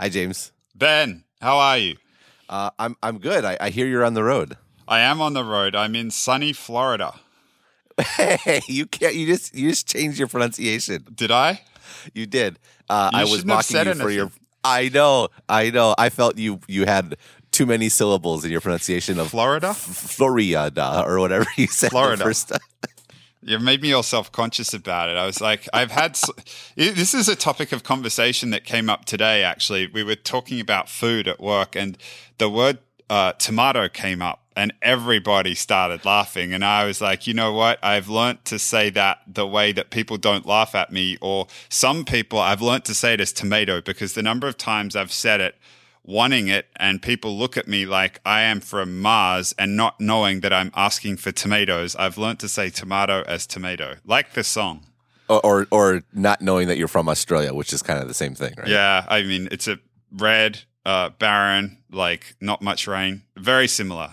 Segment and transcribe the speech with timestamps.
[0.00, 0.52] Hi, James.
[0.74, 1.96] Ben, how are you?
[2.48, 3.44] Uh, I'm I'm good.
[3.44, 4.56] I, I hear you're on the road.
[4.86, 5.74] I am on the road.
[5.74, 7.14] I'm in sunny Florida.
[8.00, 9.14] Hey, you can't.
[9.14, 11.04] You just you just changed your pronunciation.
[11.14, 11.60] Did I?
[12.12, 12.58] You did.
[12.88, 14.22] Uh, You I was shouldn't have mocking said you for your.
[14.24, 14.40] anything.
[14.64, 15.28] I know.
[15.48, 15.94] I know.
[15.96, 17.16] I felt you you had
[17.50, 19.72] too many syllables in your pronunciation of Florida?
[19.74, 21.86] Florida or whatever you said.
[21.88, 22.22] the Florida.
[22.24, 22.58] first time.
[23.46, 25.16] You made me all self conscious about it.
[25.16, 26.18] I was like, I've had.
[26.76, 29.86] This is a topic of conversation that came up today, actually.
[29.86, 31.98] We were talking about food at work, and
[32.38, 32.78] the word
[33.10, 36.54] uh, tomato came up, and everybody started laughing.
[36.54, 37.78] And I was like, you know what?
[37.82, 42.06] I've learnt to say that the way that people don't laugh at me, or some
[42.06, 45.42] people, I've learnt to say it as tomato because the number of times I've said
[45.42, 45.56] it
[46.04, 50.40] wanting it and people look at me like I am from Mars and not knowing
[50.40, 54.86] that I'm asking for tomatoes, I've learned to say tomato as tomato, like the song.
[55.26, 58.34] Or, or or not knowing that you're from Australia, which is kind of the same
[58.34, 58.68] thing, right?
[58.68, 59.78] Yeah, I mean, it's a
[60.12, 64.10] red, uh, barren, like not much rain, very similar.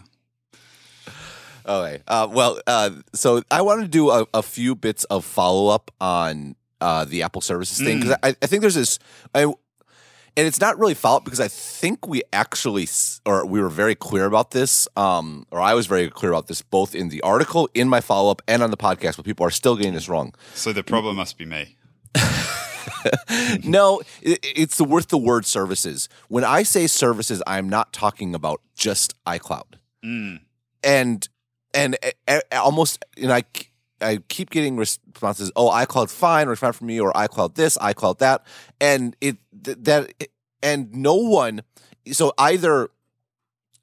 [1.66, 2.02] Okay.
[2.08, 5.92] Uh, well, uh, so I want to do a, a few bits of follow up
[6.00, 8.98] on uh, the Apple services thing because I, I think there's this,
[9.36, 9.54] I,
[10.38, 12.88] and it's not really follow up because I think we actually,
[13.26, 16.62] or we were very clear about this, um, or I was very clear about this
[16.62, 19.52] both in the article, in my follow up, and on the podcast, but people are
[19.52, 20.34] still getting this wrong.
[20.54, 21.76] So the problem must be me.
[23.64, 26.08] no, it, it's the worth the word services.
[26.28, 29.76] When I say services, I'm not talking about just iCloud.
[30.84, 31.28] And
[31.74, 33.44] and uh, uh, almost and I
[34.02, 35.52] I keep getting responses.
[35.56, 38.46] Oh, iCloud fine, or fine for me, or iCloud this, iCloud that,
[38.80, 40.14] and it th- that
[40.62, 41.62] and no one.
[42.12, 42.90] So either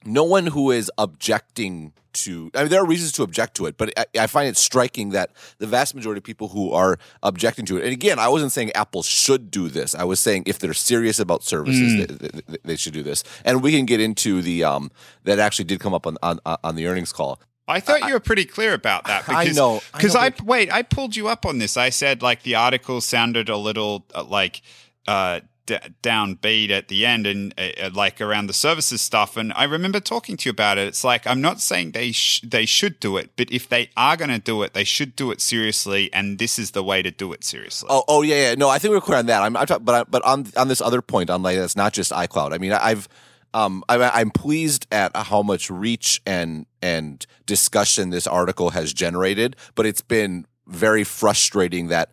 [0.05, 3.77] no one who is objecting to I mean there are reasons to object to it,
[3.77, 7.65] but I, I find it striking that the vast majority of people who are objecting
[7.67, 9.95] to it, and again, I wasn't saying Apple should do this.
[9.95, 13.23] I was saying if they're serious about services, they, they, they should do this.
[13.45, 14.91] And we can get into the um
[15.25, 17.41] that actually did come up on on, on the earnings call.
[17.69, 19.29] I thought you were pretty clear about that.
[19.29, 21.77] I Because, know, Because I, but- wait, I pulled you up on this.
[21.77, 24.63] I said like the article sounded a little uh, like
[25.07, 29.37] uh, d- downbeat at the end and uh, uh, like around the services stuff.
[29.37, 30.89] And I remember talking to you about it.
[30.89, 34.17] It's like I'm not saying they sh- they should do it, but if they are
[34.17, 36.11] going to do it, they should do it seriously.
[36.13, 37.89] And this is the way to do it seriously.
[37.91, 38.55] Oh, oh yeah, yeah.
[38.55, 39.43] No, I think we're clear on that.
[39.43, 41.93] I'm, I'm talking, but I, but on on this other point, on like that's not
[41.93, 42.53] just iCloud.
[42.55, 43.09] I mean, I've
[43.59, 49.57] um, I, I'm pleased at how much reach and and discussion this article has generated,
[49.75, 52.13] but it's been very frustrating that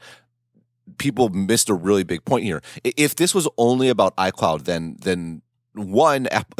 [0.97, 2.63] people missed a really big point here.
[2.83, 6.27] If this was only about iCloud, then then one,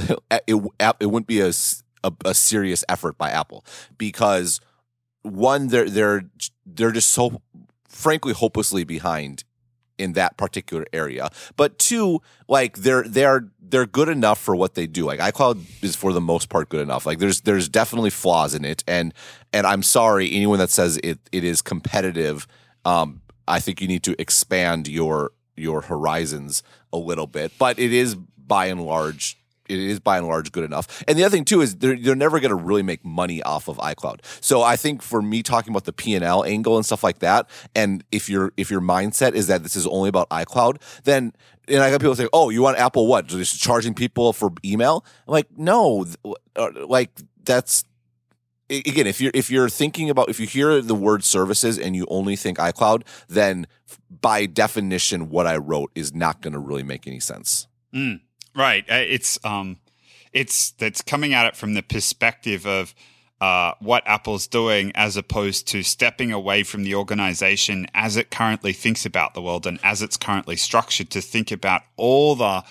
[0.47, 0.62] it,
[1.00, 1.51] it wouldn't be a
[2.24, 3.66] a serious effort by Apple
[3.97, 4.62] because
[5.24, 6.29] one, they're they're
[6.63, 7.41] they're just so
[7.90, 9.45] frankly hopelessly behind
[9.97, 11.29] in that particular area.
[11.56, 15.06] But two, like they're they're they're good enough for what they do.
[15.06, 17.06] Like iCloud is for the most part good enough.
[17.06, 19.13] Like there's there's definitely flaws in it, and
[19.53, 22.47] and I'm sorry anyone that says it it is competitive.
[22.83, 27.94] Um, I think you need to expand your your horizons a little bit, but it
[27.94, 29.38] is by and large.
[29.68, 31.03] It is by and large good enough.
[31.08, 33.68] And the other thing too is they're they're never going to really make money off
[33.68, 34.20] of iCloud.
[34.42, 37.20] So I think for me talking about the P and L angle and stuff like
[37.20, 41.34] that, and if your if your mindset is that this is only about iCloud, then
[41.68, 43.28] and I got people saying, "Oh, you want Apple what?
[43.28, 46.06] Just charging people for email?" I'm like, no,
[46.56, 47.12] uh, like
[47.44, 47.86] that's
[48.70, 52.06] again, if you're if you're thinking about if you hear the word services and you
[52.09, 53.68] only think iCloud, then
[54.22, 57.68] by definition, what I wrote is not going to really make any sense.
[58.56, 58.86] Right.
[58.90, 59.78] Uh, It's um,
[60.32, 62.96] it's that's coming at it from the perspective of
[63.42, 68.72] uh, what Apple's doing, as opposed to stepping away from the organization as it currently
[68.72, 72.64] thinks about the world and as it's currently structured to think about all the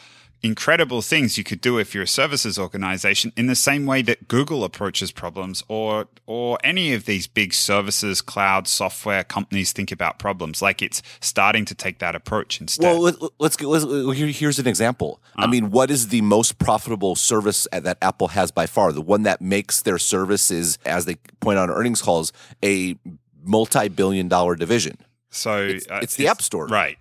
[0.44, 4.28] incredible things you could do if you're a services organization in the same way that
[4.28, 10.18] Google approaches problems or or any of these big services cloud software companies think about
[10.18, 14.68] problems like it's starting to take that approach instead Well, let, let's, let's here's an
[14.68, 15.22] example.
[15.34, 18.92] I mean, what is the most profitable service that Apple has by far?
[18.92, 22.32] The one that makes their services, as they point out on earnings calls,
[22.62, 22.96] a
[23.42, 24.98] multi-billion dollar division.
[25.30, 26.98] so It's, uh, it's the App Store, right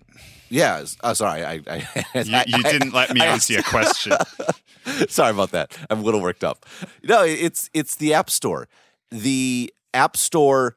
[0.48, 0.84] Yeah.
[1.02, 1.76] Uh, sorry, I, I,
[2.22, 4.12] you, you didn't let me I answer your question
[5.08, 5.76] Sorry about that.
[5.88, 6.66] I'm a little worked up.
[7.02, 8.68] No, it's it's the App Store.
[9.10, 10.76] The App Store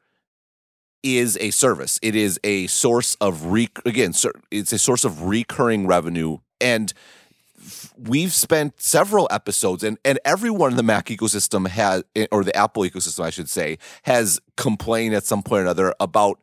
[1.02, 1.98] is a service.
[2.02, 4.14] It is a source of re again,
[4.50, 6.92] it's a source of recurring revenue and
[7.98, 12.82] we've spent several episodes and and everyone in the Mac ecosystem has or the Apple
[12.84, 16.40] ecosystem I should say has complained at some point or another about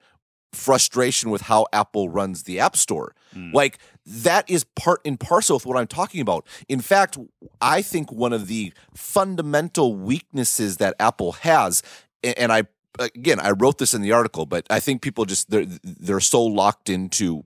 [0.56, 3.14] frustration with how Apple runs the App Store.
[3.36, 3.54] Mm.
[3.54, 6.46] Like that is part and parcel with what I'm talking about.
[6.68, 7.18] In fact,
[7.62, 11.84] I think one of the fundamental weaknesses that Apple has,
[12.24, 12.64] and I
[13.00, 16.44] again I wrote this in the article, but I think people just they're they're so
[16.44, 17.46] locked into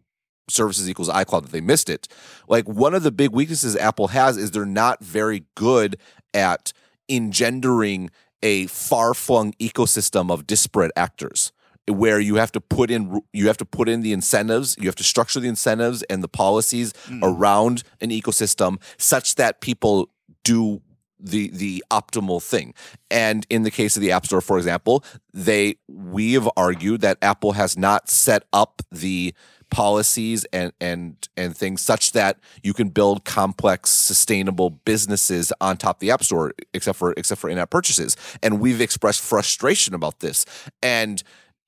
[0.50, 2.08] services equals iCloud that they missed it.
[2.48, 5.98] Like one of the big weaknesses Apple has is they're not very good
[6.34, 6.74] at
[7.08, 8.10] engendering
[8.42, 11.52] a far-flung ecosystem of disparate actors
[11.90, 14.96] where you have to put in you have to put in the incentives you have
[14.96, 17.20] to structure the incentives and the policies mm.
[17.24, 20.10] around an ecosystem such that people
[20.44, 20.82] do
[21.20, 22.74] the the optimal thing.
[23.12, 25.04] And in the case of the app store for example
[25.34, 29.34] they we have argued that apple has not set up the
[29.70, 35.98] policies and and and things such that you can build complex sustainable businesses on top
[35.98, 38.16] of the app store except for except for in-app purchases.
[38.42, 40.46] And we've expressed frustration about this.
[40.82, 41.22] And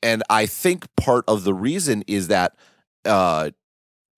[0.03, 2.55] and i think part of the reason is that
[3.05, 3.49] uh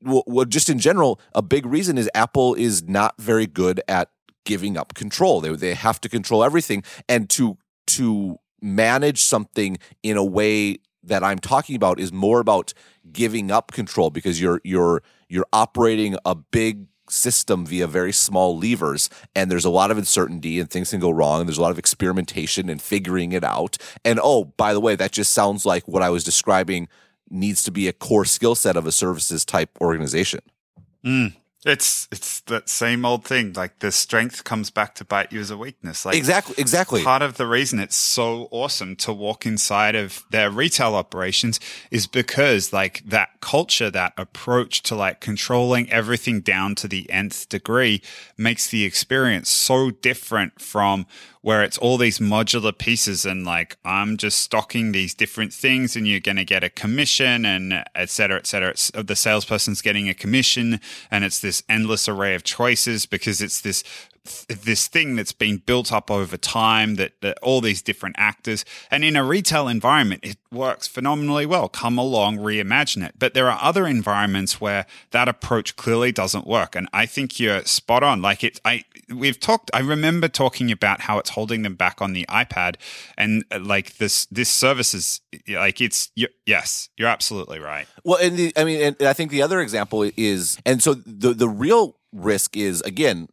[0.02, 4.10] well, well just in general a big reason is apple is not very good at
[4.46, 5.42] giving up control.
[5.42, 6.84] They they have to control everything.
[7.08, 7.58] And to
[7.88, 12.74] to manage something in a way that I'm talking about is more about
[13.12, 19.10] giving up control because you're you're you're operating a big system via very small levers
[19.36, 21.72] and there's a lot of uncertainty and things can go wrong and there's a lot
[21.72, 25.88] of experimentation and figuring it out and oh by the way that just sounds like
[25.88, 26.88] what I was describing
[27.30, 30.42] needs to be a core skill set of a services type organization.
[31.04, 31.34] Mm.
[31.66, 33.54] It's it's that same old thing.
[33.54, 36.06] Like the strength comes back to bite you as a weakness.
[36.06, 37.04] Like exactly, exactly.
[37.04, 42.08] Part of the reason it's so awesome to walk inside of their retail operations is
[42.08, 48.02] because like that culture, that approach to like controlling everything down to the nth degree
[48.38, 51.06] makes the experience so different from
[51.44, 56.08] where it's all these modular pieces and like I'm just stocking these different things and
[56.08, 58.70] you're going to get a commission and et cetera, et cetera.
[58.70, 60.80] It's, uh, the salesperson's getting a commission
[61.12, 63.84] and it's this endless array of choices because it's this
[64.48, 69.04] this thing that's been built up over time that, that, all these different actors and
[69.04, 71.68] in a retail environment it works phenomenally well.
[71.68, 73.16] Come along reimagine it.
[73.20, 77.66] But there are other environments where that approach clearly doesn't work and i think you're
[77.66, 78.22] spot on.
[78.22, 82.14] Like it i we've talked i remember talking about how it's holding them back on
[82.14, 82.76] the ipad
[83.18, 85.20] and uh, like this this service is
[85.50, 87.88] like it's you, yes you're absolutely right.
[88.06, 91.34] Well and the, i mean and i think the other example is and so the
[91.34, 93.28] the real risk is again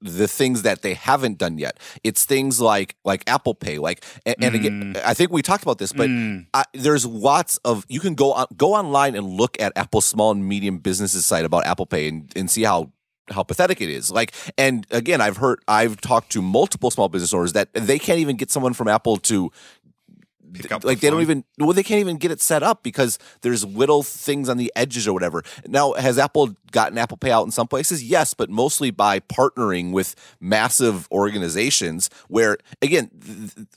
[0.00, 1.78] the things that they haven't done yet.
[2.04, 4.58] It's things like like Apple Pay, like and, and mm.
[4.58, 6.46] again, I think we talked about this, but mm.
[6.54, 10.30] I, there's lots of you can go on, go online and look at Apple small
[10.30, 12.92] and medium businesses site about Apple Pay and, and see how
[13.30, 14.10] how pathetic it is.
[14.10, 18.18] Like, and again, I've heard, I've talked to multiple small business owners that they can't
[18.18, 19.50] even get someone from Apple to
[20.82, 23.64] like the they don't even well they can't even get it set up because there's
[23.64, 25.42] little things on the edges or whatever.
[25.66, 28.02] Now has Apple gotten Apple Pay out in some places?
[28.02, 33.10] Yes, but mostly by partnering with massive organizations where again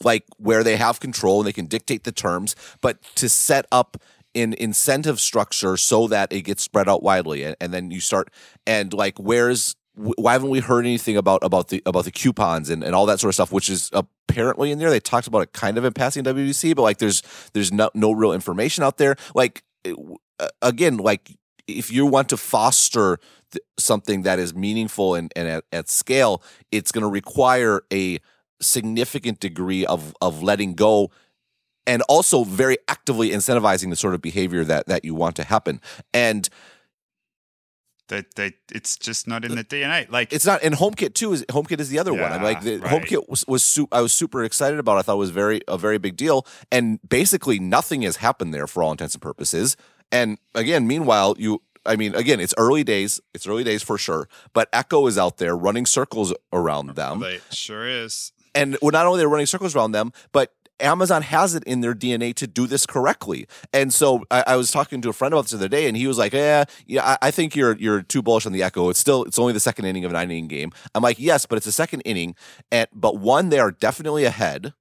[0.03, 3.97] like where they have control and they can dictate the terms, but to set up
[4.33, 8.29] an incentive structure so that it gets spread out widely and, and then you start
[8.65, 12.83] and like where's why haven't we heard anything about about the about the coupons and,
[12.83, 14.89] and all that sort of stuff which is apparently in there.
[14.89, 17.21] They talked about it kind of in passing WWDC but like there's
[17.53, 19.15] there's no, no real information out there.
[19.35, 19.63] Like
[20.61, 23.19] again like if you want to foster
[23.51, 26.41] th- something that is meaningful and, and at, at scale
[26.71, 28.19] it's going to require a
[28.61, 31.11] significant degree of of letting go
[31.87, 35.81] and also very actively incentivizing the sort of behavior that that you want to happen.
[36.13, 36.47] And
[38.11, 40.09] that they it's just not in uh, the DNA.
[40.11, 40.61] Like it's not.
[40.61, 42.31] And HomeKit too is HomeKit is the other yeah, one.
[42.33, 43.01] I'm like the right.
[43.01, 44.97] HomeKit was, was su- I was super excited about.
[44.97, 46.45] I thought it was very a very big deal.
[46.71, 49.75] And basically nothing has happened there for all intents and purposes.
[50.11, 53.19] And again, meanwhile, you I mean, again, it's early days.
[53.33, 54.27] It's early days for sure.
[54.53, 57.21] But Echo is out there running circles around them.
[57.21, 58.33] They sure is.
[58.53, 61.93] And well, not only they're running circles around them, but Amazon has it in their
[61.93, 63.47] DNA to do this correctly.
[63.73, 65.95] And so I, I, was talking to a friend about this the other day, and
[65.95, 68.89] he was like, "Yeah, yeah, I, I, think you're you're too bullish on the Echo.
[68.89, 71.45] It's still it's only the second inning of a nine inning game." I'm like, "Yes,
[71.45, 72.35] but it's the second inning,
[72.71, 74.73] and but one, they are definitely ahead.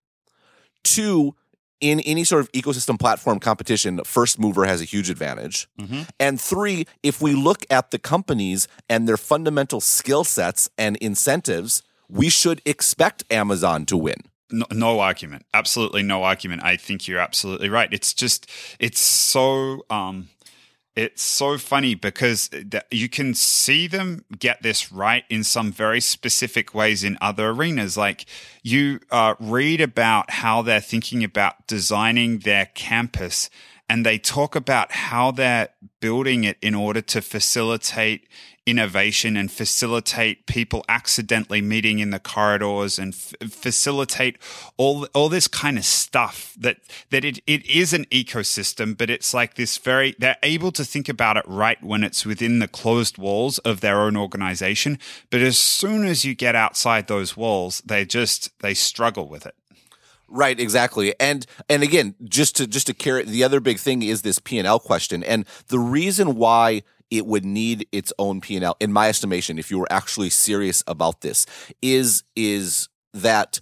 [0.82, 1.34] Two,
[1.80, 5.66] In any sort of ecosystem platform competition, first mover has a huge advantage.
[5.78, 6.02] Mm-hmm.
[6.18, 11.82] And three, if we look at the companies and their fundamental skill sets and incentives,
[12.08, 14.29] we should expect Amazon to win.
[14.50, 15.46] No, no, argument.
[15.54, 16.62] Absolutely no argument.
[16.64, 17.88] I think you're absolutely right.
[17.92, 20.28] It's just, it's so, um,
[20.96, 22.50] it's so funny because
[22.90, 27.96] you can see them get this right in some very specific ways in other arenas.
[27.96, 28.26] Like
[28.62, 33.48] you uh, read about how they're thinking about designing their campus
[33.90, 35.68] and they talk about how they're
[35.98, 38.28] building it in order to facilitate
[38.64, 44.38] innovation and facilitate people accidentally meeting in the corridors and f- facilitate
[44.76, 46.76] all all this kind of stuff that
[47.10, 51.08] that it, it is an ecosystem but it's like this very they're able to think
[51.08, 55.58] about it right when it's within the closed walls of their own organization but as
[55.58, 59.56] soon as you get outside those walls they just they struggle with it
[60.32, 61.14] Right, exactly.
[61.18, 64.78] And and again, just to just to carry the other big thing is this P&L
[64.78, 65.24] question.
[65.24, 69.78] And the reason why it would need its own P&L in my estimation if you
[69.80, 71.46] were actually serious about this
[71.82, 73.58] is is that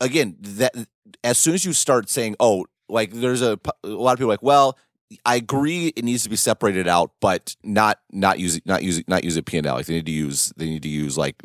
[0.00, 0.74] again that
[1.22, 4.42] as soon as you start saying oh like there's a, a lot of people like
[4.42, 4.78] well
[5.26, 9.22] I agree it needs to be separated out but not not use not use not
[9.22, 11.36] use a P&L like they need to use they need to use like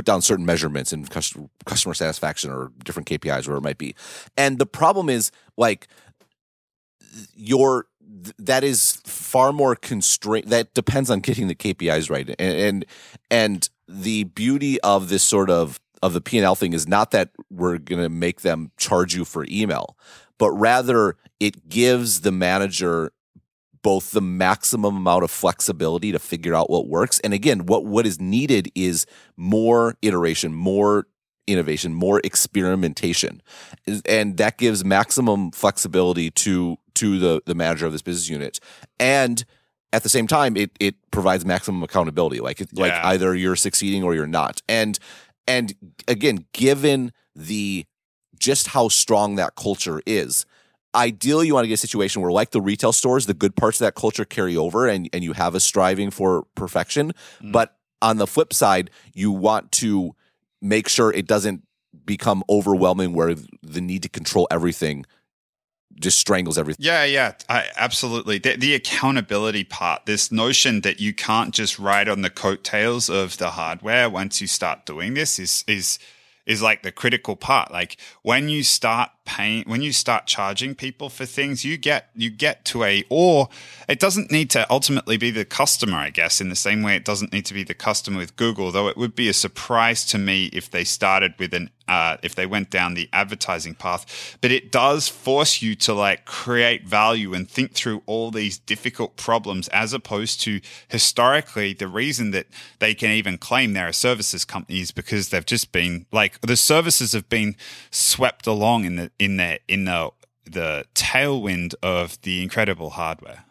[0.00, 3.94] put down certain measurements customer customer satisfaction or different KPIs where it might be
[4.36, 5.88] and the problem is like
[7.34, 7.86] your
[8.38, 10.48] that is far more constrained.
[10.48, 12.84] That depends on getting the KPIs right, and, and
[13.30, 17.10] and the beauty of this sort of of the P and L thing is not
[17.10, 19.96] that we're going to make them charge you for email,
[20.38, 23.12] but rather it gives the manager
[23.82, 27.20] both the maximum amount of flexibility to figure out what works.
[27.20, 29.06] And again what what is needed is
[29.36, 31.06] more iteration more
[31.46, 33.42] innovation more experimentation.
[34.06, 38.60] And that gives maximum flexibility to to the the manager of this business unit.
[38.98, 39.44] And
[39.92, 42.40] at the same time it it provides maximum accountability.
[42.40, 42.66] Like yeah.
[42.72, 44.62] like either you're succeeding or you're not.
[44.68, 44.98] And
[45.46, 45.74] and
[46.06, 47.86] again given the
[48.38, 50.46] just how strong that culture is
[50.94, 53.80] ideally you want to get a situation where like the retail stores the good parts
[53.80, 57.52] of that culture carry over and and you have a striving for perfection mm.
[57.52, 60.14] but on the flip side you want to
[60.60, 61.62] make sure it doesn't
[62.04, 65.04] become overwhelming where the need to control everything
[65.98, 66.84] just strangles everything.
[66.84, 68.38] Yeah, yeah, I, absolutely.
[68.38, 73.36] The, the, accountability part, this notion that you can't just ride on the coattails of
[73.38, 75.98] the hardware once you start doing this is is
[76.46, 77.70] is like the critical part.
[77.70, 82.30] Like when you start paying, when you start charging people for things, you get, you
[82.30, 83.48] get to a, or
[83.88, 87.04] it doesn't need to ultimately be the customer, I guess, in the same way it
[87.04, 90.18] doesn't need to be the customer with Google, though it would be a surprise to
[90.18, 94.38] me if they started with an uh, if they went down the advertising path.
[94.40, 99.16] But it does force you to like create value and think through all these difficult
[99.16, 102.46] problems as opposed to historically the reason that
[102.78, 106.56] they can even claim they're a services company is because they've just been like the
[106.56, 107.56] services have been
[107.90, 110.10] swept along in the in the in the
[110.44, 113.44] the tailwind of the incredible hardware.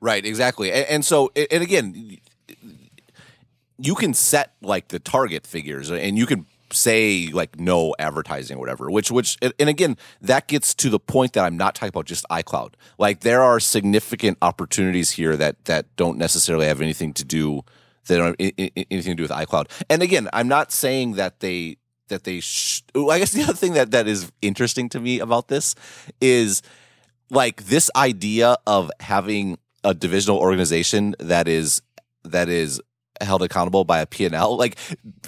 [0.00, 0.72] Right, exactly.
[0.72, 2.18] And, and so and again
[3.78, 8.56] you can set like the target figures uh, and you can say like no advertising
[8.56, 11.90] or whatever which which and again that gets to the point that i'm not talking
[11.90, 17.12] about just icloud like there are significant opportunities here that that don't necessarily have anything
[17.12, 17.60] to do
[18.06, 18.52] that don't have
[18.90, 21.76] anything to do with icloud and again i'm not saying that they
[22.12, 25.48] that they sh- i guess the other thing that that is interesting to me about
[25.48, 25.74] this
[26.20, 26.62] is
[27.30, 31.82] like this idea of having a divisional organization that is
[32.24, 32.80] that is
[33.20, 34.56] held accountable by a P&L.
[34.56, 34.76] Like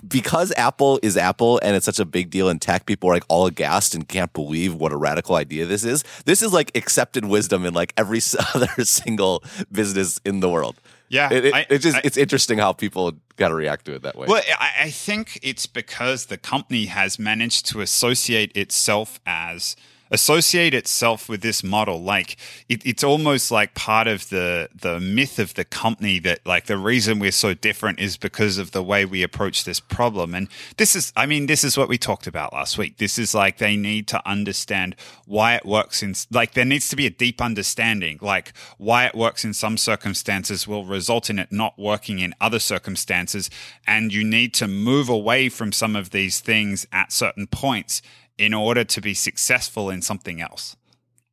[0.07, 3.25] because Apple is Apple and it's such a big deal in tech, people are like
[3.29, 6.05] all aghast and can't believe what a radical idea this is.
[6.25, 8.21] This is like accepted wisdom in like every
[8.55, 10.77] other single business in the world.
[11.09, 13.95] Yeah, it, it, I, it just I, it's interesting how people got to react to
[13.95, 14.27] it that way.
[14.29, 19.77] Well, I, I think it's because the company has managed to associate itself as
[20.15, 22.03] associate itself with this model.
[22.03, 22.37] Like
[22.69, 26.79] it, it's almost like part of the the myth of the company that like the
[26.79, 30.35] reason we're so different is because of the way we approach this problem.
[30.35, 32.99] And this is, I mean, this is what we talked about last week.
[32.99, 36.97] This is like they need to understand why it works in like there needs to
[36.97, 41.51] be a deep understanding, like why it works in some circumstances will result in it
[41.51, 43.51] not working in other circumstances,
[43.87, 48.01] and you need to move away from some of these things at certain points
[48.39, 50.77] in order to be successful in something else.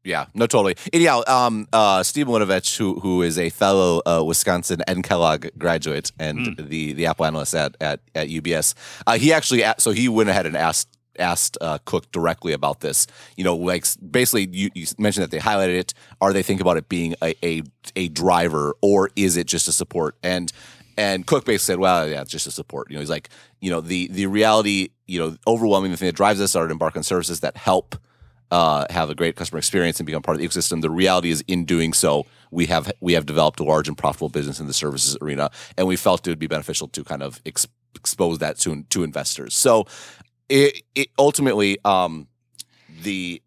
[0.03, 0.75] Yeah, no, totally.
[0.91, 5.47] And yeah, um, uh, Steve Milunovich, who who is a fellow uh, Wisconsin and Kellogg
[5.59, 6.69] graduate and mm.
[6.69, 8.73] the the Apple analyst at at, at UBS,
[9.05, 13.05] uh, he actually so he went ahead and asked asked uh, Cook directly about this.
[13.37, 15.93] You know, like basically you, you, mentioned that they highlighted it.
[16.19, 17.61] Are they thinking about it being a, a
[17.95, 20.15] a driver or is it just a support?
[20.23, 20.51] And
[21.01, 23.29] and Cook basically said, "Well, yeah, it's just a support." You know, he's like,
[23.59, 26.71] you know, the the reality, you know, overwhelming the thing that drives us are to
[26.71, 27.95] embark on services that help
[28.51, 30.81] uh, have a great customer experience and become part of the ecosystem.
[30.81, 34.29] The reality is, in doing so, we have we have developed a large and profitable
[34.29, 37.41] business in the services arena, and we felt it would be beneficial to kind of
[37.45, 39.55] ex- expose that to to investors.
[39.55, 39.87] So,
[40.49, 42.27] it, it ultimately, um,
[43.03, 43.41] the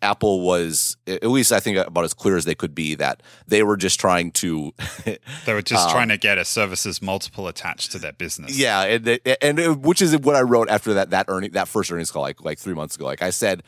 [0.00, 3.62] Apple was at least I think about as clear as they could be that they
[3.62, 4.72] were just trying to
[5.04, 8.56] they were just um, trying to get a services multiple attached to their business.
[8.56, 11.90] Yeah, and and it, which is what I wrote after that that earning that first
[11.90, 13.04] earnings call like like three months ago.
[13.04, 13.62] Like I said,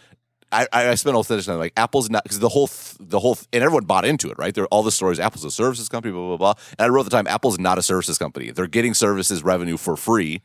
[0.53, 3.39] I, I spent all this time like Apple's not because the whole th- the whole
[3.53, 4.55] and everyone bought into it, right?
[4.55, 5.21] There all the stories.
[5.21, 6.55] Apple's a services company, blah blah blah.
[6.79, 8.51] And I wrote the time, Apple's not a services company.
[8.51, 10.43] They're getting services revenue for free,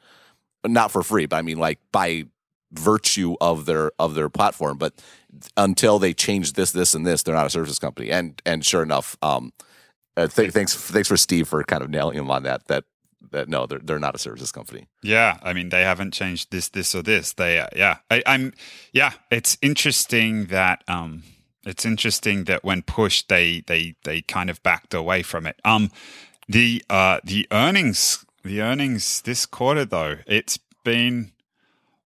[0.63, 2.25] not for free, but I mean like by
[2.71, 4.77] virtue of their of their platform.
[4.77, 4.93] But
[5.57, 8.11] until they change this, this, and this, they're not a services company.
[8.11, 9.53] And and sure enough, um,
[10.17, 12.67] uh, th- thanks thanks for Steve for kind of nailing him on that.
[12.67, 12.85] That
[13.31, 14.87] that no, they're they're not a services company.
[15.01, 17.33] Yeah, I mean they haven't changed this, this, or this.
[17.33, 18.53] They uh, yeah, I, am
[18.93, 19.13] yeah.
[19.31, 21.23] It's interesting that um,
[21.65, 25.59] it's interesting that when pushed, they they they kind of backed away from it.
[25.65, 25.91] Um,
[26.47, 31.31] the uh the earnings the earnings this quarter though it's been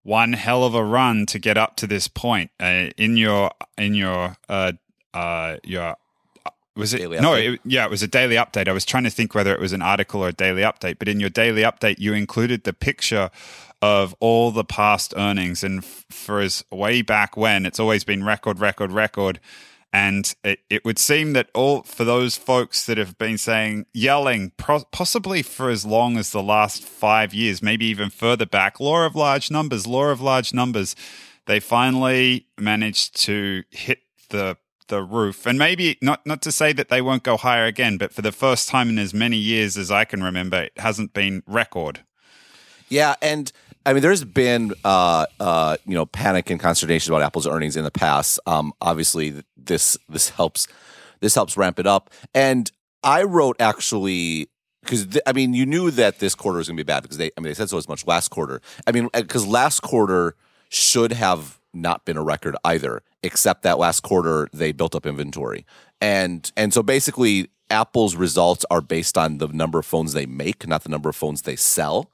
[0.02, 2.50] one hell of a run to get up to this point.
[2.58, 4.72] Uh, in your in your uh,
[5.14, 5.96] uh, your
[6.46, 8.68] uh, was it daily no it, yeah it was a daily update.
[8.68, 11.08] I was trying to think whether it was an article or a daily update, but
[11.08, 13.30] in your daily update you included the picture
[13.82, 18.24] of all the past earnings and f- for as way back when it's always been
[18.24, 19.40] record record record
[19.92, 24.52] and it, it would seem that all for those folks that have been saying, yelling,
[24.56, 29.04] pro- possibly for as long as the last five years, maybe even further back, law
[29.04, 30.94] of large numbers, law of large numbers,
[31.46, 34.56] they finally managed to hit the
[34.88, 35.46] the roof.
[35.46, 38.32] And maybe not not to say that they won't go higher again, but for the
[38.32, 42.00] first time in as many years as I can remember, it hasn't been record.
[42.88, 43.50] Yeah, and
[43.90, 47.82] I mean, there's been uh, uh, you know panic and consternation about Apple's earnings in
[47.82, 48.38] the past.
[48.46, 50.68] Um, obviously, this this helps
[51.18, 52.08] this helps ramp it up.
[52.32, 52.70] And
[53.02, 54.48] I wrote actually
[54.82, 57.18] because th- I mean, you knew that this quarter was going to be bad because
[57.18, 58.62] they I mean they said so as much last quarter.
[58.86, 60.36] I mean, because last quarter
[60.68, 65.66] should have not been a record either, except that last quarter they built up inventory,
[66.00, 70.64] and and so basically Apple's results are based on the number of phones they make,
[70.68, 72.12] not the number of phones they sell.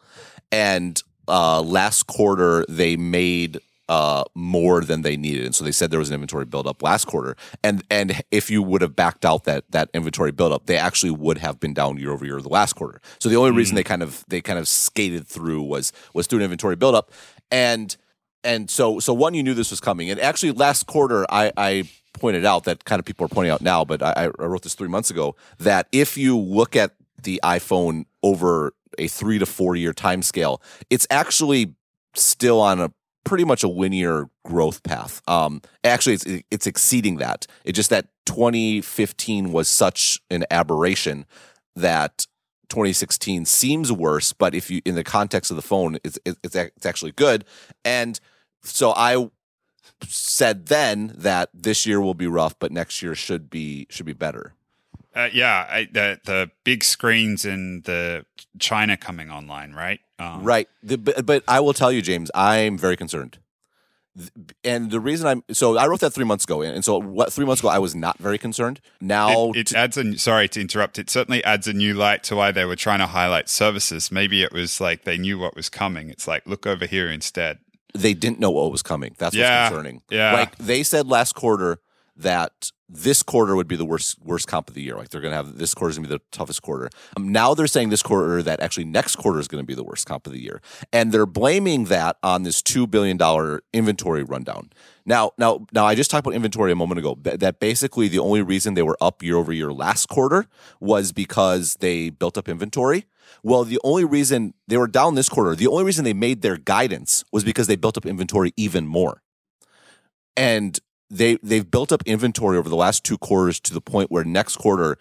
[0.50, 5.90] And uh, last quarter they made uh, more than they needed, and so they said
[5.90, 7.37] there was an inventory buildup last quarter.
[7.62, 11.38] And and if you would have backed out that that inventory buildup, they actually would
[11.38, 13.00] have been down year over year the last quarter.
[13.20, 13.57] So the only mm.
[13.57, 17.12] reason they kind of they kind of skated through was was through an inventory buildup,
[17.50, 17.96] and
[18.42, 21.88] and so so one you knew this was coming, and actually last quarter I I
[22.14, 24.74] pointed out that kind of people are pointing out now, but I, I wrote this
[24.74, 29.76] three months ago that if you look at the iPhone over a three to four
[29.76, 30.60] year time scale,
[30.90, 31.74] it's actually
[32.14, 32.92] still on a
[33.24, 35.22] pretty much a linear growth path.
[35.28, 37.46] Um, actually, it's it's exceeding that.
[37.64, 41.26] It's just that 2015 was such an aberration
[41.76, 42.26] that
[42.68, 44.32] 2016 seems worse.
[44.32, 47.44] But if you in the context of the phone, it's it's it's actually good.
[47.84, 48.18] And
[48.64, 49.30] so I
[50.08, 54.12] said then that this year will be rough, but next year should be should be
[54.14, 54.54] better.
[55.16, 58.26] Uh, yeah, I, the the big screens in the
[58.59, 60.00] China coming online, right?
[60.18, 60.68] Um, right.
[60.83, 63.38] The, but, but I will tell you, James, I'm very concerned.
[64.64, 67.44] And the reason I'm so I wrote that three months ago, and so what three
[67.44, 68.81] months ago I was not very concerned.
[69.00, 70.98] Now it, it t- adds a sorry to interrupt.
[70.98, 74.11] It certainly adds a new light to why they were trying to highlight services.
[74.11, 76.09] Maybe it was like they knew what was coming.
[76.09, 77.59] It's like look over here instead.
[77.92, 79.14] They didn't know what was coming.
[79.18, 80.02] That's yeah, what's concerning.
[80.11, 81.81] Yeah, like they said last quarter
[82.16, 84.96] that this quarter would be the worst worst comp of the year.
[84.96, 86.88] Like they're going to have this quarter is going to be the toughest quarter.
[87.16, 89.85] Um, now they're saying this quarter that actually next quarter is going to be the
[89.85, 90.61] worst comp of the year,
[90.92, 94.70] and they're blaming that on this two billion dollar inventory rundown.
[95.05, 97.16] Now, now, now, I just talked about inventory a moment ago.
[97.22, 100.46] That basically the only reason they were up year over year last quarter
[100.81, 103.07] was because they built up inventory.
[103.42, 106.57] Well, the only reason they were down this quarter, the only reason they made their
[106.57, 109.22] guidance was because they built up inventory even more.
[110.37, 110.79] And
[111.11, 114.57] they they've built up inventory over the last two quarters to the point where next
[114.57, 114.99] quarter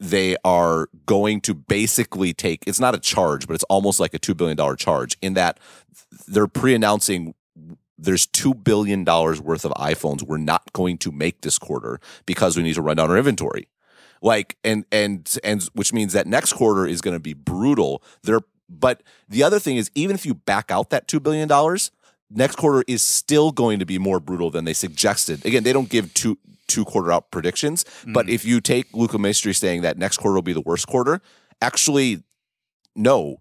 [0.00, 4.18] they are going to basically take it's not a charge but it's almost like a
[4.18, 5.58] 2 billion dollar charge in that
[6.26, 7.34] they're pre-announcing
[7.98, 12.62] there's $2 billion worth of iPhones we're not going to make this quarter because we
[12.62, 13.68] need to run down our inventory.
[14.22, 18.02] Like, and, and, and, which means that next quarter is going to be brutal.
[18.22, 21.48] There, but the other thing is, even if you back out that $2 billion,
[22.30, 25.44] next quarter is still going to be more brutal than they suggested.
[25.44, 28.12] Again, they don't give two two quarter out predictions, mm.
[28.12, 31.22] but if you take Luca Maestri saying that next quarter will be the worst quarter,
[31.62, 32.22] actually,
[32.94, 33.40] no,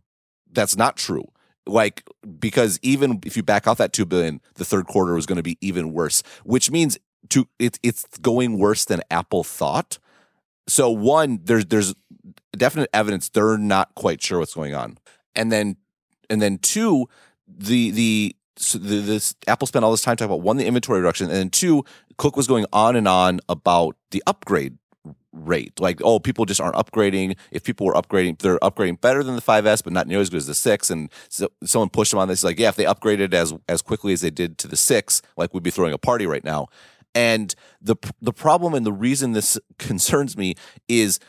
[0.52, 1.26] that's not true.
[1.66, 2.04] Like
[2.40, 5.44] because even if you back out that two billion, the third quarter was going to
[5.44, 6.98] be even worse, which means
[7.30, 10.00] to it's it's going worse than Apple thought.
[10.70, 11.94] So one, there's there's
[12.56, 14.98] definite evidence they're not quite sure what's going on,
[15.36, 15.76] and then
[16.30, 17.08] and then two,
[17.48, 21.00] the the so the, this Apple spent all this time talking about one the inventory
[21.00, 21.84] reduction, and then two
[22.18, 24.78] Cook was going on and on about the upgrade
[25.32, 25.80] rate.
[25.80, 27.38] Like, oh, people just aren't upgrading.
[27.52, 30.38] If people were upgrading, they're upgrading better than the 5S, but not nearly as good
[30.38, 30.90] as the 6.
[30.90, 34.14] And so someone pushed him on this, like, yeah, if they upgraded as as quickly
[34.14, 36.68] as they did to the 6, like we'd be throwing a party right now.
[37.16, 40.56] And the the problem and the reason this concerns me
[40.88, 41.20] is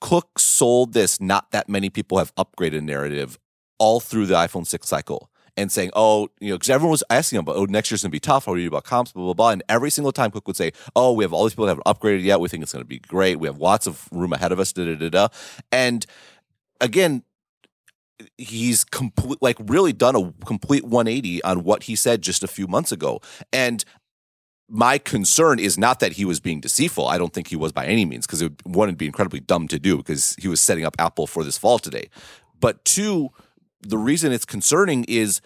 [0.00, 3.38] Cook sold this not that many people have upgraded narrative
[3.78, 5.30] all through the iPhone 6 cycle
[5.60, 8.10] and saying, oh, you know, because everyone was asking him about, oh, next year's going
[8.10, 8.46] to be tough.
[8.46, 9.50] How are you about comps, blah, blah, blah.
[9.50, 11.84] And every single time Cook would say, oh, we have all these people that haven't
[11.84, 12.40] upgraded yet.
[12.40, 13.38] We think it's going to be great.
[13.38, 15.28] We have lots of room ahead of us, da, da, da, da.
[15.70, 16.06] And
[16.80, 17.24] again,
[18.38, 22.66] he's complete, like really done a complete 180 on what he said just a few
[22.66, 23.20] months ago.
[23.52, 23.84] And
[24.66, 27.06] my concern is not that he was being deceitful.
[27.06, 29.40] I don't think he was by any means, because it would, one, it'd be incredibly
[29.40, 32.08] dumb to do because he was setting up Apple for this fall today.
[32.58, 33.30] But two,
[33.82, 35.40] the reason it's concerning is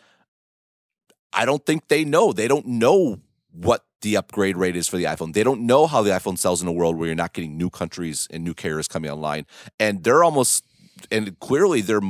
[1.33, 2.33] I don't think they know.
[2.33, 3.21] They don't know
[3.51, 5.33] what the upgrade rate is for the iPhone.
[5.33, 7.71] They don't know how the iPhone sells in a world where you're not getting new
[7.71, 9.47] countries and new carriers coming online.
[9.81, 10.65] And they're almost,
[11.11, 12.03] and clearly they're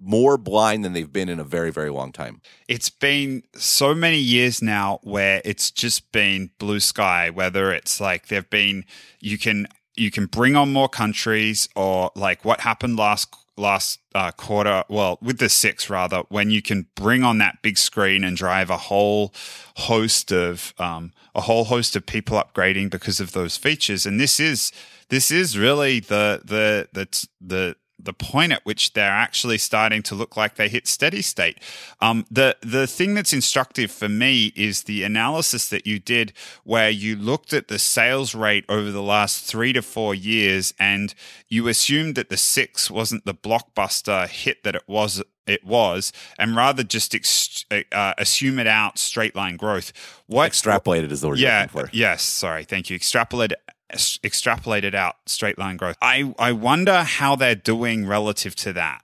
[0.00, 2.40] more blind than they've been in a very, very long time.
[2.68, 8.28] It's been so many years now where it's just been blue sky, whether it's like
[8.28, 8.84] there've been,
[9.20, 14.30] you can, you can bring on more countries or like what happened last last uh,
[14.32, 18.36] quarter, well, with the six rather, when you can bring on that big screen and
[18.36, 19.34] drive a whole
[19.76, 24.06] host of um, a whole host of people upgrading because of those features.
[24.06, 24.72] And this is
[25.08, 30.14] this is really the the the the the point at which they're actually starting to
[30.14, 31.58] look like they hit steady state.
[32.00, 36.32] Um, the the thing that's instructive for me is the analysis that you did,
[36.64, 41.14] where you looked at the sales rate over the last three to four years, and
[41.48, 45.22] you assumed that the six wasn't the blockbuster hit that it was.
[45.46, 49.94] It was, and rather just ex- uh, assume it out straight line growth.
[50.26, 51.96] What extrapolated is the word yeah, you're looking for.
[51.96, 52.96] Yes, sorry, thank you.
[52.96, 53.54] Extrapolate
[53.92, 55.96] extrapolated out straight line growth.
[56.02, 59.02] I, I wonder how they're doing relative to that.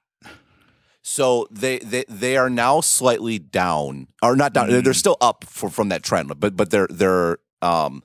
[1.07, 4.71] So they, they they are now slightly down, or not down.
[4.71, 4.83] Mm.
[4.83, 8.03] They're still up for, from that trend, but but they're they're um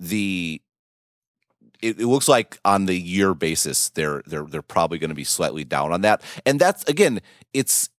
[0.00, 0.60] the
[1.80, 5.22] it, it looks like on the year basis they're they're they're probably going to be
[5.22, 7.20] slightly down on that, and that's again
[7.54, 7.90] it's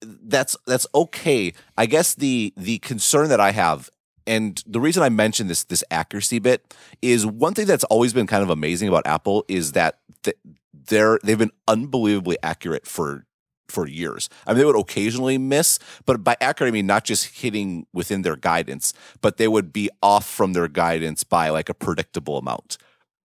[0.00, 1.52] that's that's okay.
[1.76, 3.90] I guess the the concern that I have
[4.26, 8.26] and the reason I mentioned this this accuracy bit is one thing that's always been
[8.26, 9.98] kind of amazing about Apple is that
[10.72, 13.26] they're they've been unbelievably accurate for
[13.68, 14.28] for years.
[14.46, 18.22] I mean, they would occasionally miss, but by accurate I mean not just hitting within
[18.22, 22.78] their guidance, but they would be off from their guidance by like a predictable amount.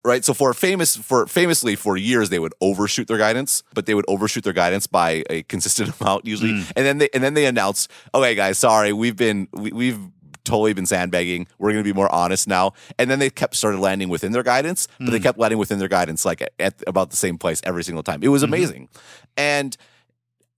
[0.04, 0.24] Right.
[0.24, 4.04] So for famous for famously for years they would overshoot their guidance, but they would
[4.08, 6.50] overshoot their guidance by a consistent amount usually.
[6.50, 6.72] Mm.
[6.74, 10.00] And then they and then they announce, okay guys, sorry, we've been we, we've
[10.44, 11.46] totally been sandbagging.
[11.58, 12.72] We're going to be more honest now.
[12.98, 15.10] And then they kept started landing within their guidance, but mm.
[15.12, 18.02] they kept landing within their guidance like at, at, about the same place every single
[18.02, 18.22] time.
[18.22, 18.52] It was mm-hmm.
[18.52, 18.82] amazing.
[18.82, 19.28] Mm-hmm.
[19.36, 19.76] And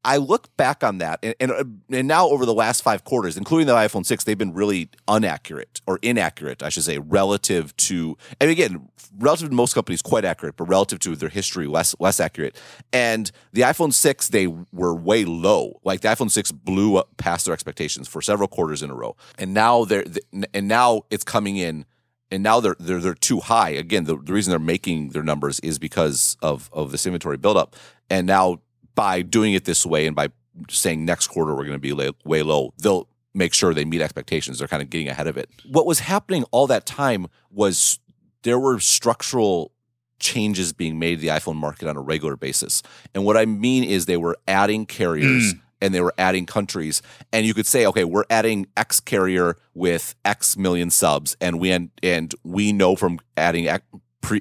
[0.05, 3.37] I look back on that, and, and, uh, and now over the last five quarters,
[3.37, 8.17] including the iPhone six, they've been really inaccurate or inaccurate, I should say, relative to.
[8.40, 8.88] And again,
[9.19, 12.57] relative to most companies, quite accurate, but relative to their history, less less accurate.
[12.93, 15.81] And the iPhone six, they were way low.
[15.85, 19.17] Like the iPhone six blew up past their expectations for several quarters in a row,
[19.38, 20.05] and now they're
[20.53, 21.87] and now it's coming in
[22.31, 23.71] and now they're they're they're too high.
[23.71, 27.77] Again, the, the reason they're making their numbers is because of of this inventory buildup.
[28.11, 28.61] And now
[28.95, 30.29] by doing it this way and by
[30.69, 34.01] saying next quarter we're going to be lay, way low, they'll make sure they meet
[34.01, 34.59] expectations.
[34.59, 35.51] They're kind of getting ahead of it.
[35.69, 37.99] What was happening all that time was
[38.43, 39.73] there were structural
[40.21, 42.83] changes being made to the iPhone market on a regular basis.
[43.15, 45.55] And what I mean is they were adding carriers.
[45.55, 45.61] Mm.
[45.81, 50.15] And they were adding countries, and you could say, okay, we're adding X carrier with
[50.25, 53.69] X million subs, and we and, and we know from adding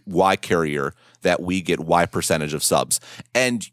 [0.05, 3.01] Y carrier that we get Y percentage of subs,
[3.35, 3.67] and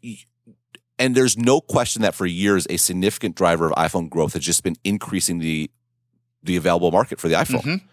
[0.99, 4.63] and there's no question that for years, a significant driver of iPhone growth has just
[4.63, 5.69] been increasing the
[6.43, 7.61] the available market for the iPhone.
[7.61, 7.85] Mm-hmm.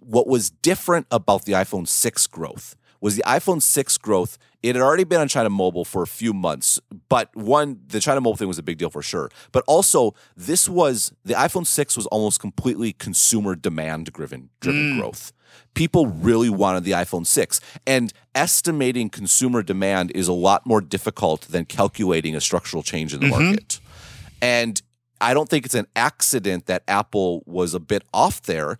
[0.00, 4.38] What was different about the iPhone 6 growth was the iPhone 6 growth.
[4.62, 8.22] It had already been on China Mobile for a few months, but one, the China
[8.22, 9.28] Mobile thing was a big deal for sure.
[9.50, 15.00] But also, this was the iPhone 6 was almost completely consumer demand driven driven mm.
[15.00, 15.34] growth
[15.74, 17.60] people really wanted the iPhone 6.
[17.86, 23.20] And estimating consumer demand is a lot more difficult than calculating a structural change in
[23.20, 23.44] the mm-hmm.
[23.44, 23.80] market.
[24.40, 24.80] And
[25.20, 28.78] I don't think it's an accident that Apple was a bit off there.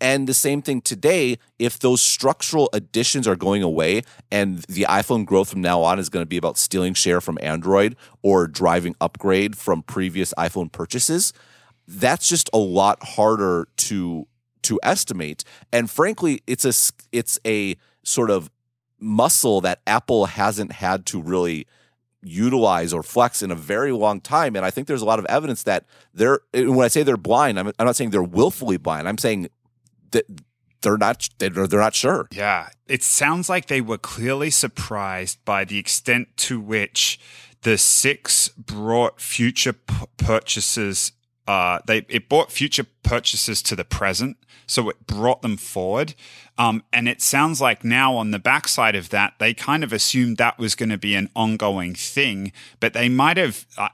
[0.00, 5.24] And the same thing today, if those structural additions are going away and the iPhone
[5.24, 8.96] growth from now on is going to be about stealing share from Android or driving
[9.00, 11.32] upgrade from previous iPhone purchases,
[11.86, 14.26] that's just a lot harder to
[14.62, 15.44] to estimate.
[15.72, 16.72] And frankly, it's a
[17.12, 18.50] it's a sort of
[18.98, 21.66] muscle that Apple hasn't had to really
[22.22, 24.56] utilize or flex in a very long time.
[24.56, 27.58] And I think there's a lot of evidence that they're when I say they're blind,
[27.58, 29.08] I'm, I'm not saying they're willfully blind.
[29.08, 29.48] I'm saying
[30.14, 30.24] that
[30.80, 32.28] they're not they're, they're not sure.
[32.32, 37.18] Yeah, it sounds like they were clearly surprised by the extent to which
[37.62, 41.12] the six brought future p- purchases.
[41.46, 46.14] Uh, they it brought future purchases to the present, so it brought them forward.
[46.56, 50.36] Um, and it sounds like now on the backside of that, they kind of assumed
[50.36, 53.66] that was going to be an ongoing thing, but they might have.
[53.76, 53.88] Uh,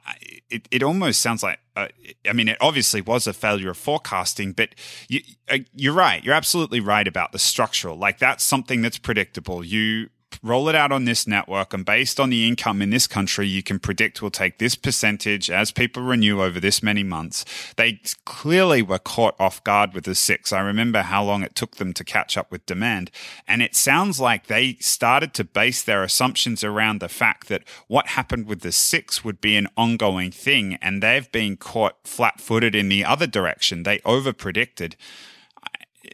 [0.50, 1.59] it, it almost sounds like.
[1.81, 1.88] Uh,
[2.29, 4.75] I mean, it obviously was a failure of forecasting, but
[5.09, 6.23] you, uh, you're right.
[6.23, 7.97] You're absolutely right about the structural.
[7.97, 9.64] Like that's something that's predictable.
[9.64, 10.11] You
[10.43, 13.62] roll it out on this network, and based on the income in this country, you
[13.62, 17.45] can predict we'll take this percentage as people renew over this many months.
[17.77, 20.53] They clearly were caught off guard with the six.
[20.53, 23.11] I remember how long it took them to catch up with demand.
[23.47, 28.09] And it sounds like they started to base their assumptions around the fact that what
[28.09, 32.75] happened with the six would be an ongoing thing, and they've been caught flat footed
[32.75, 33.83] in the other direction.
[33.83, 34.97] They over predicted.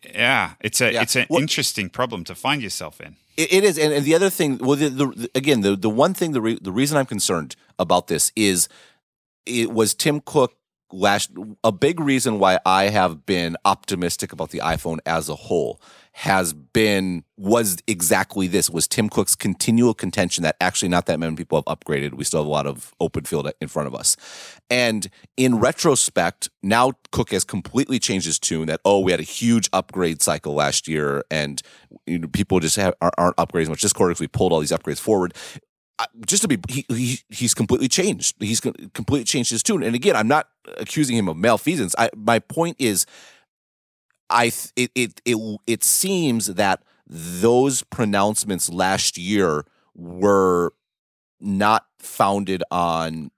[0.04, 1.02] Yeah, it's a yeah.
[1.02, 3.16] it's an interesting problem to find yourself in.
[3.36, 6.14] It, it is, and, and, the other thing, well, the, the, again, the the one
[6.14, 8.68] thing, the re, the reason I'm concerned about this is
[9.44, 10.56] it was Tim Cook
[10.92, 11.30] last.
[11.62, 15.80] A big reason why I have been optimistic about the iPhone as a whole
[16.18, 21.36] has been was exactly this was Tim Cook's continual contention that actually not that many
[21.36, 22.14] people have upgraded.
[22.14, 24.16] We still have a lot of open field in front of us.
[24.70, 29.24] And in retrospect, now Cook has completely changed his tune that, oh, we had a
[29.24, 31.60] huge upgrade cycle last year and
[32.06, 34.72] you know, people just have, aren't upgrading much this quarter because we pulled all these
[34.72, 35.34] upgrades forward.
[36.24, 38.36] just to be, he, he, he's completely changed.
[38.40, 39.82] He's completely changed his tune.
[39.82, 40.48] And again, I'm not
[40.78, 41.94] accusing him of malfeasance.
[41.98, 43.04] I, my point is,
[44.30, 50.72] I it, it it it seems that those pronouncements last year were
[51.40, 53.30] not founded on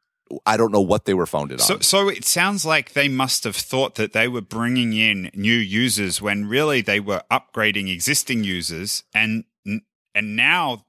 [0.45, 1.83] I don't know what they were founded so, on.
[1.83, 6.21] So it sounds like they must have thought that they were bringing in new users
[6.21, 9.45] when really they were upgrading existing users and
[10.15, 10.85] and now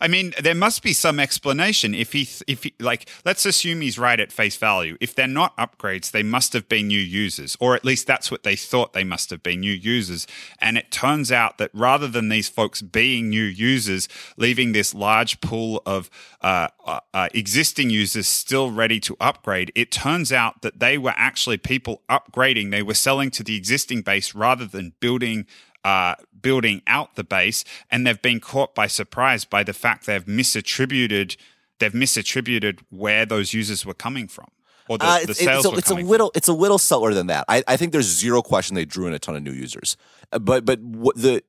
[0.00, 1.92] I mean, there must be some explanation.
[1.92, 4.96] If he, if he, like, let's assume he's right at face value.
[5.00, 8.44] If they're not upgrades, they must have been new users, or at least that's what
[8.44, 10.26] they thought they must have been new users.
[10.60, 15.40] And it turns out that rather than these folks being new users, leaving this large
[15.40, 16.10] pool of
[16.42, 21.14] uh, uh, uh, existing users still ready to upgrade, it turns out that they were
[21.16, 22.70] actually people upgrading.
[22.70, 25.46] They were selling to the existing base rather than building
[25.84, 30.24] uh, building out the base, and they've been caught by surprise by the fact they've
[30.24, 31.36] misattributed
[31.78, 34.48] they've misattributed where those users were coming from.
[34.88, 36.32] Or the, uh, the sales it's, a, it's a little from.
[36.38, 37.44] it's a little subtler than that.
[37.48, 39.96] I, I think there's zero question they drew in a ton of new users,
[40.32, 40.80] uh, but but
[41.14, 41.42] the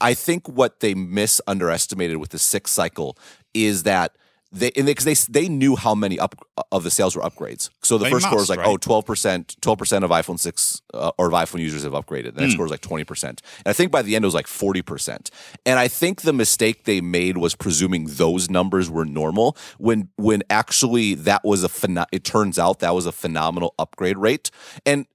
[0.00, 3.18] I think what they misunderestimated with the six cycle
[3.52, 4.16] is that
[4.50, 6.34] they because they, they, they knew how many up
[6.72, 7.68] of the sales were upgrades.
[7.82, 8.68] So the they first must, score was like, right?
[8.68, 12.34] oh, 12 percent, twelve percent of iPhone six uh, or of iPhone users have upgraded.
[12.34, 12.54] The next mm.
[12.54, 14.82] score was like twenty percent, and I think by the end it was like forty
[14.82, 15.30] percent.
[15.66, 20.42] And I think the mistake they made was presuming those numbers were normal when when
[20.48, 24.50] actually that was a phen- it turns out that was a phenomenal upgrade rate.
[24.86, 25.06] And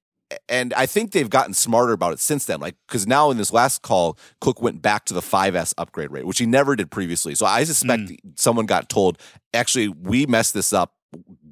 [0.50, 2.60] and I think they've gotten smarter about it since then.
[2.60, 6.26] Like, because now in this last call, Cook went back to the 5S upgrade rate,
[6.26, 7.36] which he never did previously.
[7.36, 8.18] So I suspect mm.
[8.36, 9.20] someone got told,
[9.54, 10.94] actually, we messed this up.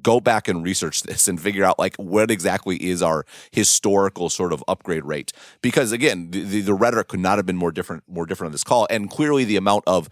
[0.02, 4.52] Go back and research this and figure out like what exactly is our historical sort
[4.52, 5.32] of upgrade rate.
[5.60, 8.64] Because again, the, the rhetoric could not have been more different, more different on this
[8.64, 10.08] call, and clearly the amount of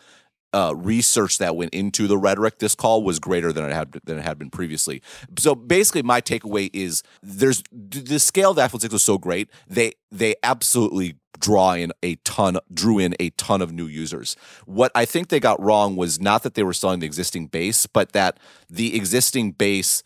[0.53, 4.19] uh, research that went into the rhetoric this call was greater than it had than
[4.19, 5.03] it had been previously.
[5.39, 9.49] So basically, my takeaway is there's the scale of the iPhone six was so great
[9.69, 14.37] they they absolutely draw in a ton drew in a ton of new users.
[14.67, 17.87] What I think they got wrong was not that they were selling the existing base,
[17.87, 20.03] but that the existing base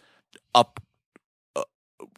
[0.54, 0.80] up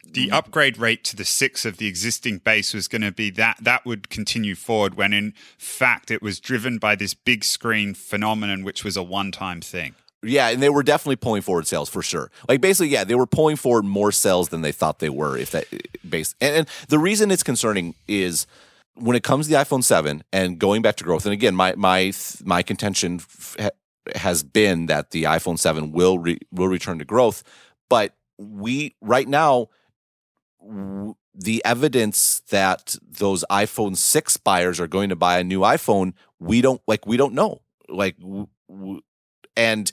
[0.03, 0.33] the mm.
[0.33, 3.85] upgrade rate to the six of the existing base was going to be that that
[3.85, 8.83] would continue forward when in fact it was driven by this big screen phenomenon which
[8.83, 12.31] was a one-time thing yeah, and they were definitely pulling forward sales for sure.
[12.49, 15.37] Like basically, yeah, they were pulling forward more sales than they thought they were.
[15.37, 15.65] If that
[16.07, 18.47] base, and, and the reason it's concerning is
[18.95, 21.25] when it comes to the iPhone Seven and going back to growth.
[21.25, 22.11] And again, my my
[22.43, 23.21] my contention
[24.15, 27.43] has been that the iPhone Seven will re, will return to growth,
[27.89, 29.69] but we right now
[31.33, 36.61] the evidence that those iPhone 6 buyers are going to buy a new iPhone, we
[36.61, 37.61] don't like we don't know.
[37.87, 38.15] Like
[39.55, 39.91] and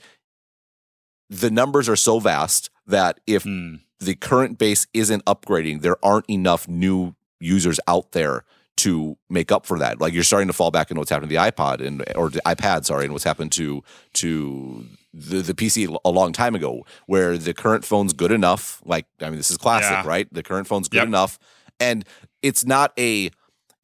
[1.31, 3.81] the numbers are so vast that if mm.
[4.01, 8.45] the current base isn't upgrading, there aren't enough new users out there
[8.77, 10.01] to make up for that.
[10.01, 12.43] Like you're starting to fall back into what's happened to the iPod and or the
[12.47, 13.83] iPad, sorry, and what's happened to
[14.15, 18.83] to the, the PC a long time ago, where the current phone's good enough.
[18.85, 20.07] Like I mean, this is classic, Yeah.
[20.07, 20.29] right?
[20.33, 21.07] The current phone's good Yep.
[21.07, 21.39] enough,
[21.79, 22.05] and
[22.43, 23.31] it's not a,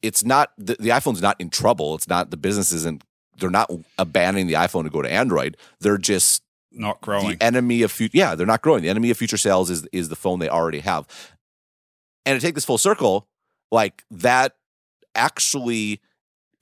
[0.01, 1.95] it's not the, the iPhone's not in trouble.
[1.95, 3.03] It's not the business isn't.
[3.37, 5.57] They're not abandoning the iPhone to go to Android.
[5.79, 7.37] They're just Not growing.
[7.37, 8.17] the enemy of future.
[8.17, 8.83] Yeah, they're not growing.
[8.83, 11.07] The enemy of future sales is is the phone they already have.
[12.25, 13.27] And to take this full circle,
[13.71, 14.55] like that
[15.15, 16.01] actually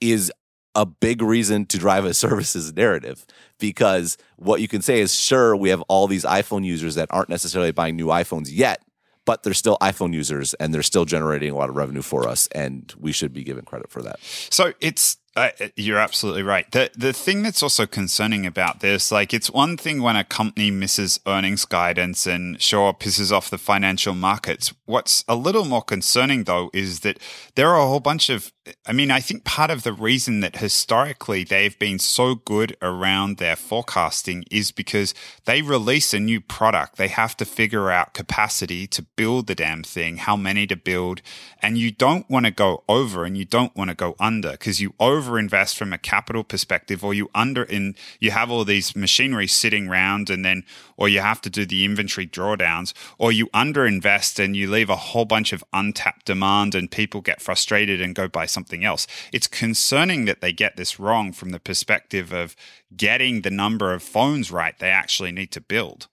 [0.00, 0.32] is
[0.74, 3.26] a big reason to drive a services narrative
[3.58, 7.28] because what you can say is sure we have all these iPhone users that aren't
[7.28, 8.82] necessarily buying new iPhones yet
[9.24, 12.48] but they're still iPhone users and they're still generating a lot of revenue for us
[12.52, 14.18] and we should be given credit for that.
[14.20, 16.68] So it's uh, you're absolutely right.
[16.72, 20.72] The the thing that's also concerning about this, like it's one thing when a company
[20.72, 24.74] misses earnings guidance and sure pisses off the financial markets.
[24.86, 27.18] What's a little more concerning though is that
[27.54, 28.52] there are a whole bunch of
[28.86, 33.36] I mean, I think part of the reason that historically they've been so good around
[33.36, 36.96] their forecasting is because they release a new product.
[36.96, 41.20] They have to figure out capacity to build the damn thing, how many to build,
[41.60, 44.80] and you don't want to go over and you don't want to go under because
[44.80, 49.46] you overinvest from a capital perspective or you under in you have all these machinery
[49.46, 50.64] sitting around and then
[50.96, 54.96] or you have to do the inventory drawdowns or you underinvest and you leave a
[54.96, 59.06] whole bunch of untapped demand and people get frustrated and go buy something else.
[59.32, 62.56] It's concerning that they get this wrong from the perspective of
[62.96, 66.08] getting the number of phones right they actually need to build.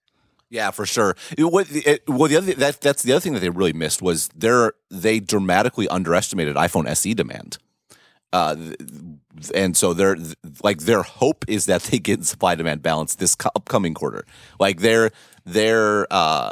[0.50, 1.16] Yeah, for sure.
[1.38, 4.02] It- what, it, well, the other that that's the other thing that they really missed
[4.02, 7.58] was their they dramatically underestimated iPhone SE demand.
[8.34, 8.56] Uh,
[9.56, 10.18] and so their
[10.64, 14.26] like their hope is that they get supply demand balance this upcoming quarter.
[14.60, 15.12] Like they're
[15.48, 16.52] they're uh,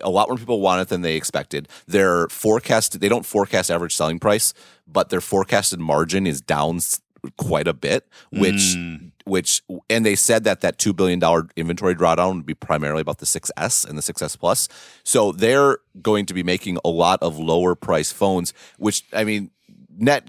[0.00, 1.68] a lot more people want it than they expected.
[1.86, 4.52] Their forecast they don't forecast average selling price,
[4.86, 6.80] but their forecasted margin is down
[7.36, 8.76] quite a bit, which
[9.24, 13.18] which and they said that that two billion dollar inventory drawdown would be primarily about
[13.18, 14.68] the 6S and the 6S Plus.
[15.04, 19.50] So they're going to be making a lot of lower price phones, which I mean,
[19.96, 20.28] net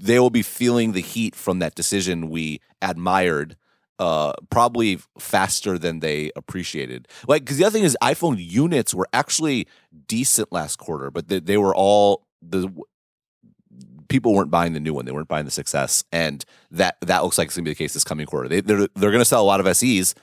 [0.00, 3.56] they will be feeling the heat from that decision we admired.
[4.00, 7.06] Uh, probably faster than they appreciated.
[7.28, 9.68] Like, because the other thing is, iPhone units were actually
[10.08, 12.72] decent last quarter, but they, they were all the
[14.08, 15.06] people weren't buying the new one.
[15.06, 17.94] They weren't buying the 6S, and that that looks like it's gonna be the case
[17.94, 18.48] this coming quarter.
[18.48, 20.14] They they're they're gonna sell a lot of SEs,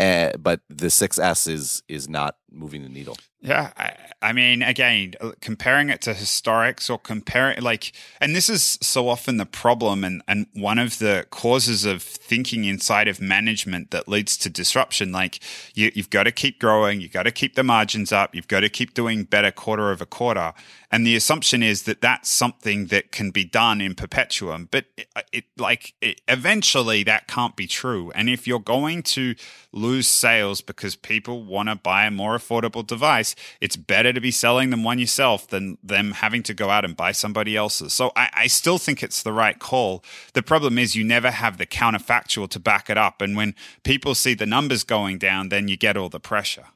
[0.00, 3.16] uh, but the 6S is is not moving the needle.
[3.40, 8.48] Yeah, I, I mean, again, uh, comparing it to historics or comparing like, and this
[8.48, 13.20] is so often the problem, and and one of the causes of thinking inside of
[13.20, 15.12] management that leads to disruption.
[15.12, 15.40] Like,
[15.74, 18.60] you, you've got to keep growing, you've got to keep the margins up, you've got
[18.60, 20.54] to keep doing better quarter over quarter,
[20.90, 24.68] and the assumption is that that's something that can be done in perpetuum.
[24.70, 29.34] But it, it like it, eventually that can't be true, and if you're going to
[29.70, 34.70] lose sales because people want to buy more affordable device, it's better to be selling
[34.70, 37.92] them one yourself than them having to go out and buy somebody else's.
[37.92, 40.04] So I, I still think it's the right call.
[40.34, 43.20] The problem is you never have the counterfactual to back it up.
[43.20, 46.66] And when people see the numbers going down, then you get all the pressure.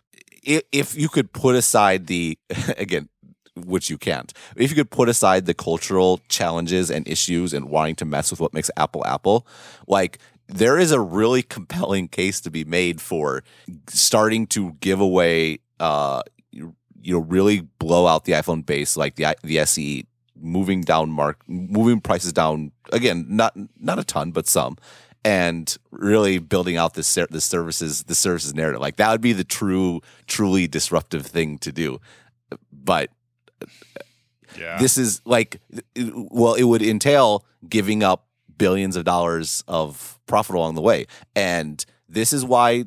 [0.43, 2.39] If you could put aside the
[2.79, 3.09] again,
[3.55, 7.97] which you can't, if you could put aside the cultural challenges and issues and wanting
[7.97, 9.47] to mess with what makes Apple Apple,
[9.87, 13.43] like there is a really compelling case to be made for
[13.89, 16.75] starting to give away uh you
[17.07, 20.05] know really blow out the iPhone base like the the SE
[20.41, 24.77] moving down mark moving prices down again not not a ton but some
[25.25, 29.33] and really building out this ser- the services the services narrative like that would be
[29.33, 32.01] the true truly disruptive thing to do
[32.73, 33.11] but
[34.59, 34.79] Yeah.
[34.79, 35.61] this is like
[36.31, 38.28] well it would entail giving up
[38.59, 42.85] billions of dollars of profit along the way and this is why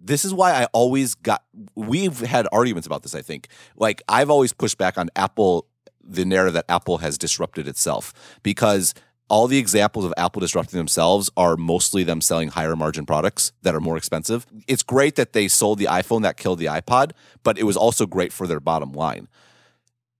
[0.00, 1.42] this is why I always got
[1.74, 5.66] we've had arguments about this I think like I've always pushed back on Apple
[6.08, 8.94] the narrative that Apple has disrupted itself because
[9.28, 13.74] all the examples of Apple disrupting themselves are mostly them selling higher margin products that
[13.74, 14.46] are more expensive.
[14.68, 17.12] It's great that they sold the iPhone that killed the iPod,
[17.42, 19.28] but it was also great for their bottom line.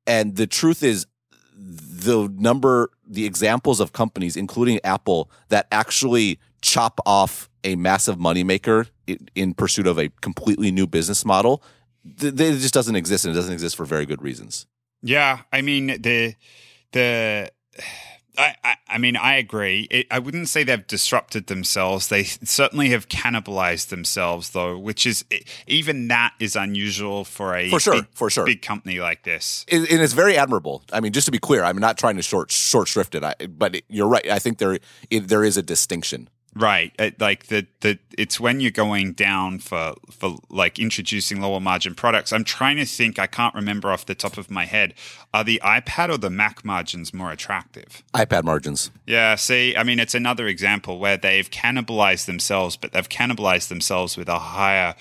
[0.07, 1.07] And the truth is,
[1.57, 8.89] the number, the examples of companies, including Apple, that actually chop off a massive moneymaker
[9.07, 11.63] in, in pursuit of a completely new business model,
[12.19, 14.67] th- it just doesn't exist, and it doesn't exist for very good reasons.
[15.03, 16.35] Yeah, I mean the
[16.93, 17.51] the
[18.39, 19.87] I, I, I mean, I agree.
[19.91, 22.09] It, I wouldn't say they've disrupted themselves.
[22.09, 25.25] They certainly have cannibalized themselves, though, which is
[25.67, 28.45] even that is unusual for a For sure, big, for sure.
[28.47, 29.65] big company like this.
[29.71, 30.83] and and it's very admirable.
[30.93, 33.35] I mean, just to be clear, I'm not trying to short short shrift it, I,
[33.49, 34.27] but it, you're right.
[34.31, 34.79] I think there
[35.11, 36.29] it, there is a distinction.
[36.57, 36.95] Right.
[36.99, 41.95] It, like the, the it's when you're going down for for like introducing lower margin
[41.95, 42.33] products.
[42.33, 44.95] I'm trying to think, I can't remember off the top of my head.
[45.35, 48.03] Are the iPad or the Mac margins more attractive?
[48.15, 48.91] iPad margins.
[49.07, 54.17] Yeah, see, I mean it's another example where they've cannibalized themselves, but they've cannibalized themselves
[54.17, 54.95] with a higher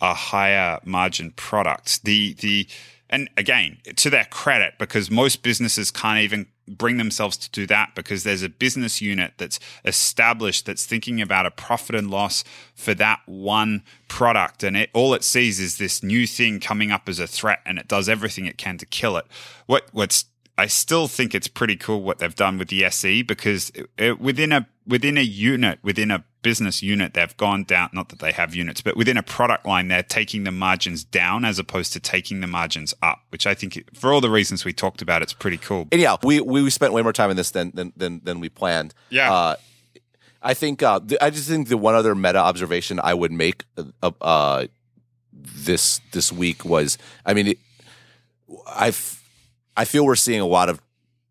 [0.00, 2.02] a higher margin product.
[2.02, 2.66] The the
[3.08, 7.94] and again, to their credit, because most businesses can't even bring themselves to do that
[7.94, 12.44] because there's a business unit that's established that's thinking about a profit and loss
[12.74, 14.62] for that one product.
[14.62, 17.78] And it, all it sees is this new thing coming up as a threat and
[17.78, 19.26] it does everything it can to kill it.
[19.66, 20.26] What, what's,
[20.58, 24.20] I still think it's pretty cool what they've done with the SE because it, it,
[24.20, 27.90] within a within a unit, within a business unit, they've gone down.
[27.92, 31.44] Not that they have units, but within a product line, they're taking the margins down
[31.44, 33.18] as opposed to taking the margins up.
[33.30, 35.88] Which I think, for all the reasons we talked about, it's pretty cool.
[35.90, 38.48] And yeah, we we spent way more time in this than than than, than we
[38.48, 38.94] planned.
[39.10, 39.32] Yeah.
[39.32, 39.56] Uh,
[40.40, 44.12] I think uh, I just think the one other meta observation I would make uh,
[44.20, 44.66] uh,
[45.32, 47.54] this this week was I mean
[48.68, 48.92] I
[49.76, 50.80] I feel we're seeing a lot of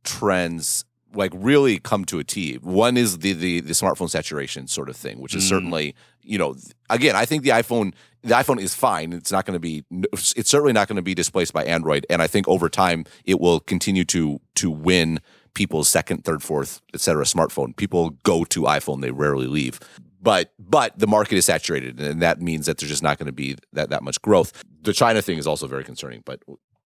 [0.04, 0.85] trends
[1.16, 2.56] like really come to a T.
[2.56, 6.56] One is the the the smartphone saturation sort of thing, which is certainly you know
[6.90, 7.94] again I think the iPhone
[8.24, 9.14] the iPhone is fine.
[9.14, 12.22] It's not going to be it's certainly not going to be displaced by Android, and
[12.22, 15.20] I think over time it will continue to to win
[15.54, 17.76] people's second, third, fourth, et cetera, smartphone.
[17.76, 19.80] People go to iPhone; they rarely leave.
[20.22, 23.32] But but the market is saturated, and that means that there's just not going to
[23.34, 24.52] be that that much growth.
[24.82, 26.24] The China thing is also very concerning.
[26.26, 26.42] But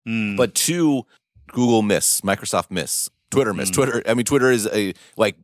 [0.08, 0.36] Mm.
[0.36, 1.04] but two,
[1.50, 3.70] Google miss, Microsoft miss, Twitter miss.
[3.70, 3.74] Hmm.
[3.74, 4.04] Twitter.
[4.08, 5.36] I mean, Twitter is a like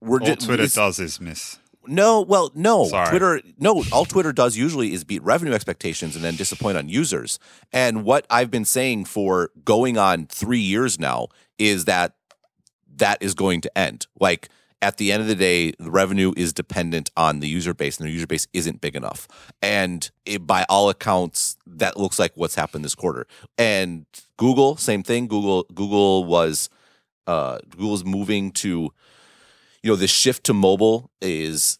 [0.00, 1.58] we're all ju- Twitter does is miss.
[1.86, 2.86] no, well, no.
[2.86, 3.08] Sorry.
[3.08, 3.84] Twitter, no.
[3.92, 7.38] All Twitter does usually is beat revenue expectations and then disappoint on users.
[7.72, 12.14] And what I've been saying for going on three years now is that
[12.96, 14.06] that is going to end.
[14.20, 14.48] Like
[14.80, 18.06] at the end of the day, the revenue is dependent on the user base, and
[18.06, 19.26] the user base isn't big enough.
[19.60, 23.26] And it, by all accounts, that looks like what's happened this quarter.
[23.56, 24.06] And
[24.36, 25.26] Google, same thing.
[25.26, 26.68] Google, Google was,
[27.28, 28.92] uh, Google's moving to
[29.82, 31.78] you know the shift to mobile is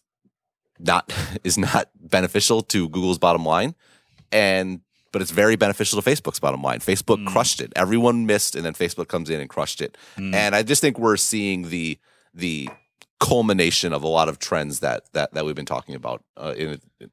[0.79, 3.75] not is not beneficial to Google's bottom line
[4.31, 4.81] and
[5.11, 6.79] but it's very beneficial to Facebook's bottom line.
[6.79, 7.73] Facebook crushed it.
[7.75, 9.97] Everyone missed and then Facebook comes in and crushed it.
[10.35, 11.97] And I just think we're seeing the
[12.33, 12.69] the
[13.19, 16.79] culmination of a lot of trends that that that we've been talking about uh, in,
[16.99, 17.09] in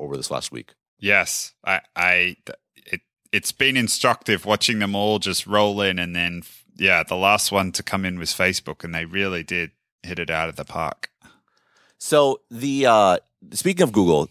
[0.00, 0.74] over this last week.
[0.98, 2.36] Yes, I, I,
[2.74, 6.42] it, it's been instructive watching them all just roll in, and then
[6.78, 9.70] yeah, the last one to come in was Facebook, and they really did
[10.02, 11.10] hit it out of the park.
[11.98, 13.18] So the uh,
[13.52, 14.28] speaking of Google,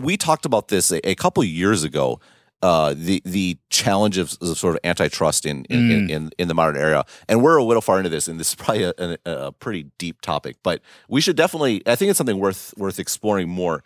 [0.00, 2.20] we talked about this a, a couple years ago.
[2.62, 6.54] Uh, the the challenge of, of sort of antitrust in in, in in in the
[6.54, 9.18] modern era, and we're a little far into this, and this is probably a, a,
[9.24, 11.82] a pretty deep topic, but we should definitely.
[11.86, 13.82] I think it's something worth worth exploring more.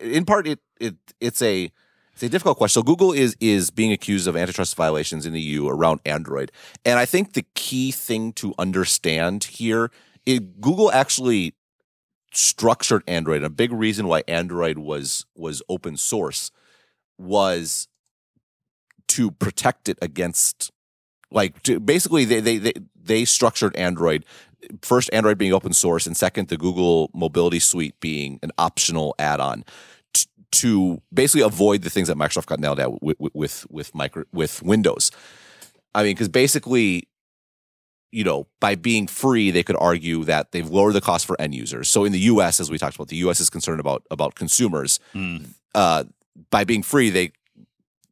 [0.00, 1.70] In part, it it it's a
[2.18, 2.80] it's a difficult question.
[2.80, 6.50] So Google is is being accused of antitrust violations in the EU around Android,
[6.84, 9.92] and I think the key thing to understand here
[10.26, 11.54] is Google actually
[12.34, 13.44] structured Android.
[13.44, 16.50] A big reason why Android was was open source
[17.18, 17.86] was
[19.06, 20.72] to protect it against
[21.30, 24.24] like to, basically they, they they they structured Android
[24.82, 29.64] first Android being open source and second the Google Mobility Suite being an optional add-on
[30.50, 34.62] to basically avoid the things that Microsoft got nailed at with with with micro with
[34.62, 35.10] Windows.
[35.94, 37.08] I mean, because basically
[38.10, 41.54] you know, by being free, they could argue that they've lowered the cost for end
[41.54, 41.88] users.
[41.88, 43.40] So in the U.S., as we talked about, the U.S.
[43.40, 44.98] is concerned about about consumers.
[45.74, 46.04] Uh,
[46.50, 47.32] by being free, they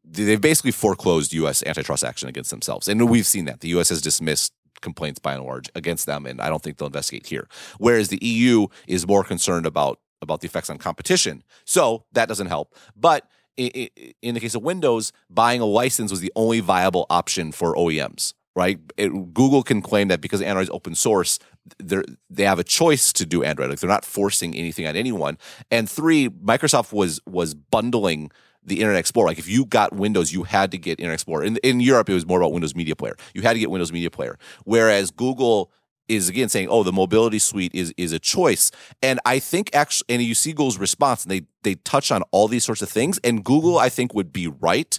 [0.04, 1.62] they've basically foreclosed U.S.
[1.64, 3.88] antitrust action against themselves, and we've seen that the U.S.
[3.88, 7.48] has dismissed complaints by and large against them, and I don't think they'll investigate here.
[7.78, 12.48] Whereas the EU is more concerned about about the effects on competition, so that doesn't
[12.48, 12.74] help.
[12.96, 17.74] But in the case of Windows, buying a license was the only viable option for
[17.74, 18.80] OEMs right?
[18.96, 21.38] It, Google can claim that because Android is open source,
[21.78, 23.70] they they have a choice to do Android.
[23.70, 25.38] Like they're not forcing anything on anyone.
[25.70, 28.32] And three, Microsoft was was bundling
[28.64, 29.28] the Internet Explorer.
[29.28, 31.44] Like if you got Windows, you had to get Internet Explorer.
[31.44, 33.16] In, in Europe, it was more about Windows Media Player.
[33.34, 34.38] You had to get Windows Media Player.
[34.64, 35.70] Whereas Google
[36.08, 38.70] is again saying, "Oh, the mobility suite is is a choice."
[39.02, 42.48] And I think actually, and you see Google's response, and they they touch on all
[42.48, 43.18] these sorts of things.
[43.24, 44.98] And Google, I think, would be right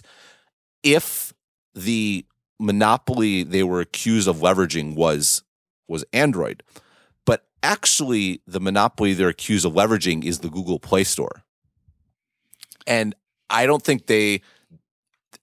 [0.82, 1.32] if
[1.74, 2.24] the
[2.58, 5.42] monopoly they were accused of leveraging was
[5.86, 6.62] was Android.
[7.24, 11.42] But actually, the monopoly they're accused of leveraging is the Google Play Store.
[12.86, 13.14] And
[13.50, 14.40] I don't think they,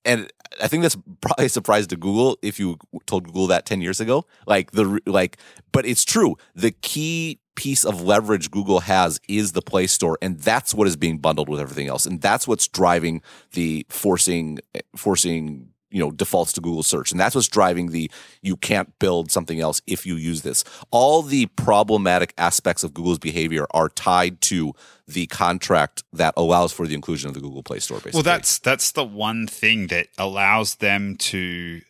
[0.06, 0.32] and
[0.62, 4.00] I think that's probably a surprise to Google if you told Google that 10 years
[4.00, 4.26] ago.
[4.48, 5.38] Like the, like,
[5.72, 6.38] but it's true.
[6.54, 10.96] The key piece of leverage Google has is the Play Store, and that's what is
[10.96, 13.22] being bundled with everything else, and that's what's driving
[13.54, 14.60] the forcing
[14.96, 17.12] forcing you know defaults to Google search.
[17.12, 20.66] And that's what's driving the you can't build something else if you use this.
[20.92, 24.74] All the problematic aspects of Google's behavior are tied to
[25.08, 28.18] the contract that allows for the inclusion of the Google Play Store basically.
[28.18, 31.82] well that's that's the one thing that allows them to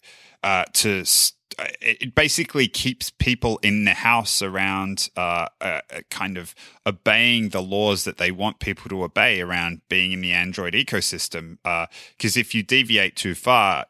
[0.43, 1.03] uh, to
[1.59, 6.53] it basically keeps people in the house around uh, uh, kind of
[6.85, 11.57] obeying the laws that they want people to obey around being in the Android ecosystem.
[12.17, 13.85] Because uh, if you deviate too far,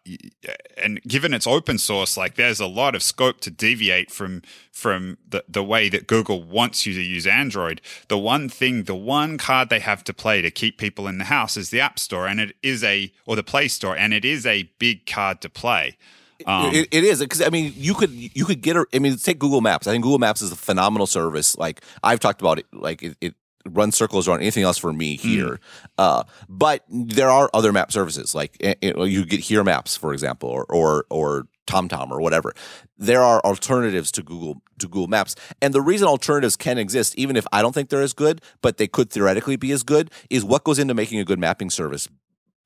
[0.77, 4.41] and given it's open source, like there's a lot of scope to deviate from
[4.71, 7.81] from the, the way that Google wants you to use Android.
[8.09, 11.25] The one thing, the one card they have to play to keep people in the
[11.25, 14.25] house is the App Store, and it is a or the Play Store, and it
[14.25, 15.97] is a big card to play.
[16.45, 19.15] Um, it, it is because I mean you could you could get a, I mean
[19.17, 19.87] take Google Maps.
[19.87, 21.57] I think Google Maps is a phenomenal service.
[21.57, 22.65] Like I've talked about it.
[22.73, 25.27] Like it, it runs circles around anything else for me hmm.
[25.27, 25.45] here.
[25.45, 25.59] Mm.
[25.97, 29.95] Uh, but there are other map services like it, eh, eh, you get Here Maps
[29.97, 32.53] for example, or or or TomTom or whatever.
[32.97, 37.35] There are alternatives to Google to Google Maps, and the reason alternatives can exist, even
[37.35, 40.43] if I don't think they're as good, but they could theoretically be as good, is
[40.43, 42.07] what goes into making a good mapping service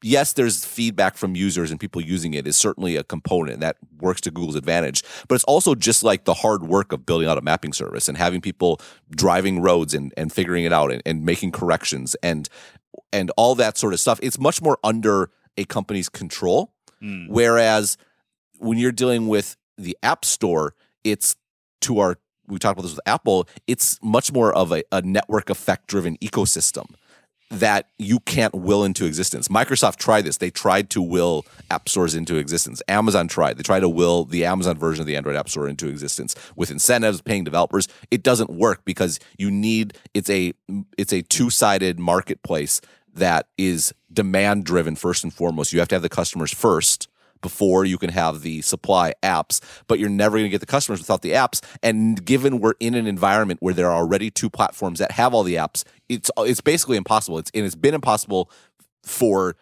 [0.02, 4.22] yes, there's feedback from users and people using it is certainly a component that works
[4.22, 5.04] to Google's advantage.
[5.28, 8.18] But it's also just like the hard work of building out a mapping service and
[8.18, 8.80] having people
[9.12, 12.50] driving roads and, and figuring it out and, and making corrections and
[13.14, 14.20] and all that sort of stuff.
[14.22, 16.74] It's much more under a company's control.
[17.02, 17.30] Mm.
[17.30, 17.98] Whereas
[18.58, 21.36] when you're dealing with the App Store, it's
[21.82, 25.52] to our we talked about this with Apple, it's much more of a, a network
[25.52, 26.96] effect driven ecosystem
[27.50, 29.48] that you can't will into existence.
[29.48, 30.38] Microsoft tried this.
[30.38, 32.82] They tried to will app stores into existence.
[32.88, 33.58] Amazon tried.
[33.58, 36.70] They tried to will the Amazon version of the Android App Store into existence with
[36.70, 37.88] incentives, paying developers.
[38.12, 40.54] It doesn't work because you need it's a
[40.98, 42.82] it's a two-sided marketplace
[43.16, 45.74] that is demand driven first and foremost.
[45.74, 47.08] You have to have the customers first
[47.42, 51.00] before you can have the supply apps, but you're never going to get the customers
[51.00, 51.64] without the apps.
[51.82, 55.44] And given we're in an environment where there are already two platforms that have all
[55.44, 57.38] the apps, it's it's basically impossible.
[57.38, 58.52] It's and it's been impossible
[59.04, 59.56] for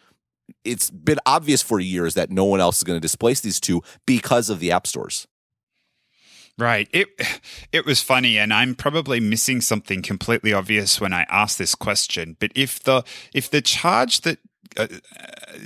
[0.64, 3.82] it's been obvious for years that no one else is going to displace these two
[4.06, 5.28] because of the app stores.
[6.58, 6.89] Right.
[6.91, 7.10] It
[7.72, 12.36] it was funny and I'm probably missing something completely obvious when I ask this question,
[12.39, 14.39] but if the if the charge that
[14.76, 14.88] uh,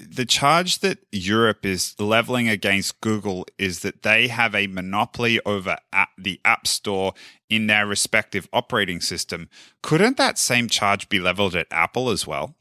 [0.09, 5.77] the charge that Europe is leveling against Google is that they have a monopoly over
[6.17, 7.13] the App Store
[7.49, 9.49] in their respective operating system.
[9.81, 12.55] Couldn't that same charge be leveled at Apple as well?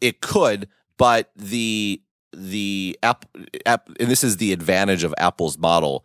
[0.00, 2.02] It could, but the
[2.34, 3.26] the app,
[3.66, 6.04] app and this is the advantage of Apple's model.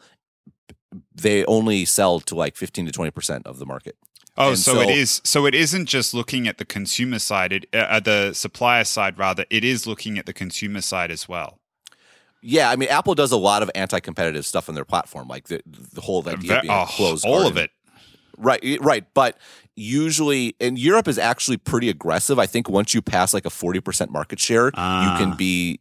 [1.16, 3.96] They only sell to like 15 to 20% of the market.
[4.38, 5.22] Oh, so, so, it is.
[5.24, 9.18] So it isn't just looking at the consumer side, it, uh, uh, the supplier side
[9.18, 9.46] rather.
[9.50, 11.60] It is looking at the consumer side as well.
[12.42, 15.62] Yeah, I mean, Apple does a lot of anti-competitive stuff on their platform, like the
[15.66, 17.52] the whole idea being oh, closed, all garden.
[17.52, 17.72] of it.
[18.38, 19.04] Right, right.
[19.16, 19.38] But
[19.76, 22.38] usually, and Europe is actually pretty aggressive.
[22.38, 25.12] I think once you pass like a forty percent market share, ah.
[25.12, 25.36] you can ah.
[25.36, 25.80] be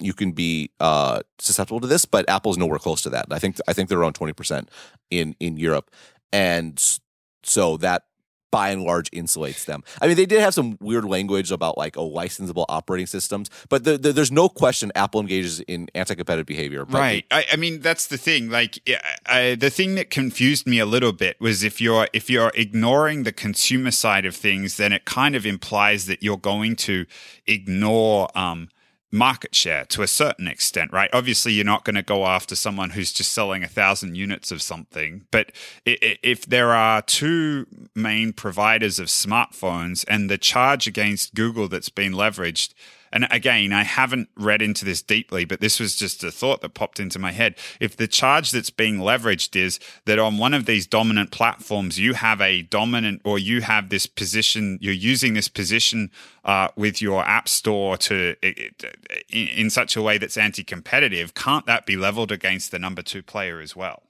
[0.00, 2.04] you can be uh, susceptible to this.
[2.04, 3.26] But Apple's nowhere close to that.
[3.30, 4.70] I think I think they're around twenty percent
[5.10, 5.90] in in Europe,
[6.32, 7.00] and
[7.42, 8.04] so that
[8.52, 9.82] by and large insulates them.
[10.00, 13.82] I mean, they did have some weird language about like oh licensable operating systems, but
[13.82, 16.84] the, the, there's no question Apple engages in anti-competitive behavior.
[16.84, 17.24] Right.
[17.30, 18.50] I, I, mean, that's the thing.
[18.50, 18.78] Like,
[19.26, 23.22] I, the thing that confused me a little bit was if you're if you're ignoring
[23.22, 27.06] the consumer side of things, then it kind of implies that you're going to
[27.46, 28.28] ignore.
[28.38, 28.68] Um,
[29.12, 31.10] market share to a certain extent, right?
[31.12, 34.62] Obviously, you're not going to go after someone who's just selling a thousand units of
[34.62, 35.26] something.
[35.30, 35.52] But
[35.84, 42.14] if there are two main providers of smartphones and the charge against Google that's been
[42.14, 42.72] leveraged
[43.12, 46.74] and again, I haven't read into this deeply, but this was just a thought that
[46.74, 47.56] popped into my head.
[47.78, 52.14] If the charge that's being leveraged is that on one of these dominant platforms, you
[52.14, 56.10] have a dominant or you have this position, you're using this position
[56.44, 61.86] uh, with your app store to in, in such a way that's anti-competitive, can't that
[61.86, 64.02] be leveled against the number two player as well?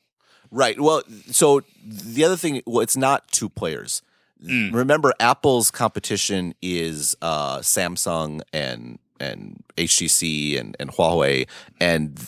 [0.50, 0.78] Right.
[0.78, 4.02] Well, so the other thing, well, it's not two players
[4.44, 4.74] Mm.
[4.74, 11.48] Remember, Apple's competition is uh, Samsung and and HTC and, and Huawei,
[11.80, 12.18] and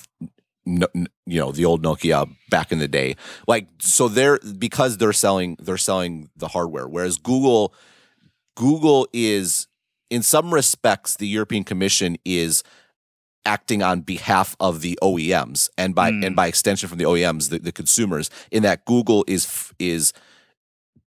[0.67, 3.17] no, you know the old Nokia back in the day.
[3.47, 7.75] Like so they're because they're selling they're selling the hardware whereas Google
[8.57, 9.67] Google is
[10.11, 12.63] in some respects the European Commission is
[13.45, 16.25] acting on behalf of the OEMs and by mm.
[16.25, 20.13] and by extension from the OEMs the, the consumers in that Google is is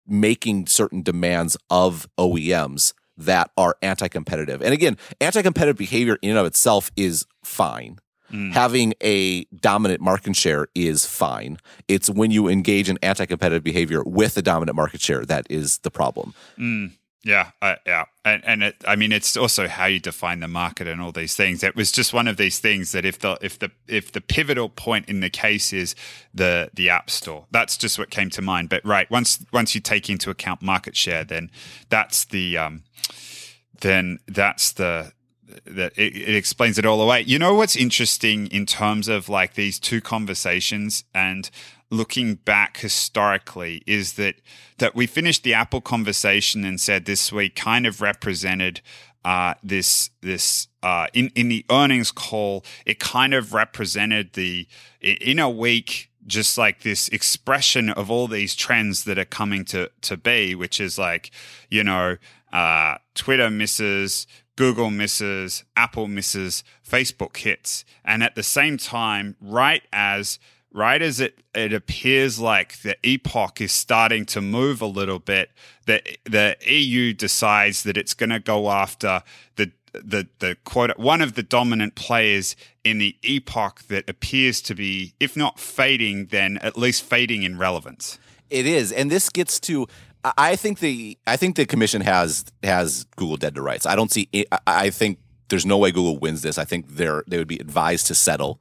[0.06, 4.62] making certain demands of OEMs that are anti-competitive.
[4.62, 7.98] And again, anti-competitive behavior in and of itself is fine.
[8.32, 8.52] Mm.
[8.52, 11.58] Having a dominant market share is fine.
[11.86, 15.90] It's when you engage in anti-competitive behavior with a dominant market share that is the
[15.90, 16.32] problem.
[16.58, 16.92] Mm.
[17.24, 20.88] Yeah, uh, yeah, and and it, I mean it's also how you define the market
[20.88, 21.62] and all these things.
[21.62, 24.68] It was just one of these things that if the if the if the pivotal
[24.68, 25.94] point in the case is
[26.34, 28.70] the the app store, that's just what came to mind.
[28.70, 31.52] But right, once once you take into account market share, then
[31.90, 32.82] that's the um,
[33.80, 35.12] then that's the
[35.64, 37.20] that it, it, explains it all away.
[37.20, 41.48] You know what's interesting in terms of like these two conversations and
[41.92, 44.36] looking back historically is that
[44.78, 48.80] that we finished the Apple conversation and said this week kind of represented
[49.24, 52.64] uh, this this uh, in in the earnings call.
[52.86, 54.66] It kind of represented the
[55.00, 59.90] in a week just like this expression of all these trends that are coming to
[60.00, 61.30] to be, which is like
[61.68, 62.16] you know
[62.52, 64.26] uh, Twitter misses,
[64.56, 70.38] Google misses, Apple misses, Facebook hits, and at the same time, right as
[70.72, 75.50] right as it, it appears like the epoch is starting to move a little bit,
[75.86, 79.22] the the EU decides that it's going to go after
[79.56, 84.74] the the the quote one of the dominant players in the epoch that appears to
[84.74, 88.18] be, if not fading, then at least fading in relevance.
[88.50, 89.86] It is, and this gets to.
[90.24, 93.86] I think the I think the commission has has Google dead to rights.
[93.86, 94.28] I don't see.
[94.66, 95.18] I think
[95.52, 96.56] there's no way Google wins this.
[96.56, 98.58] I think they're they would be advised to settle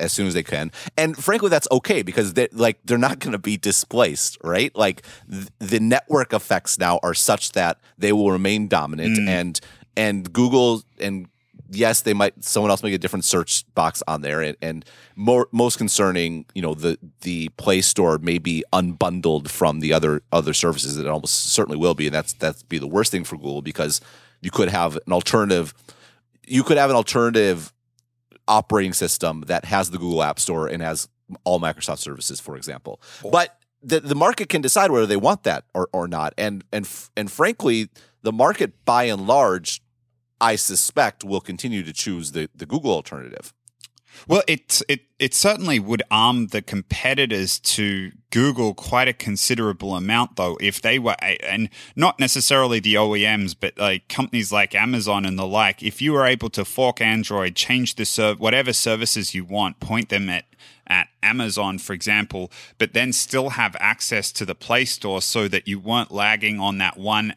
[0.00, 0.72] as soon as they can.
[0.96, 4.74] And frankly, that's okay because they like they're not going to be displaced, right?
[4.74, 9.28] Like th- the network effects now are such that they will remain dominant, mm.
[9.28, 9.60] and
[9.98, 11.28] and Google and
[11.70, 14.84] yes, they might someone else make a different search box on there, and, and
[15.16, 20.22] more most concerning, you know, the the Play Store may be unbundled from the other
[20.32, 20.96] other services.
[20.96, 24.00] It almost certainly will be, and that's that's be the worst thing for Google because
[24.40, 25.74] you could have an alternative
[26.46, 27.72] you could have an alternative
[28.46, 31.08] operating system that has the Google App Store and has
[31.44, 33.00] all Microsoft services, for example.
[33.24, 33.30] Oh.
[33.30, 36.34] But the, the market can decide whether they want that or, or not.
[36.38, 37.90] And and and frankly,
[38.22, 39.82] the market by and large,
[40.40, 43.52] I suspect, will continue to choose the, the Google alternative.
[44.26, 50.36] Well, it it it certainly would arm the competitors to Google quite a considerable amount,
[50.36, 55.38] though, if they were and not necessarily the OEMs, but like companies like Amazon and
[55.38, 55.82] the like.
[55.82, 60.08] If you were able to fork Android, change the serv- whatever services you want, point
[60.08, 60.46] them at
[60.86, 65.66] at Amazon, for example, but then still have access to the Play Store so that
[65.66, 67.32] you weren't lagging on that one,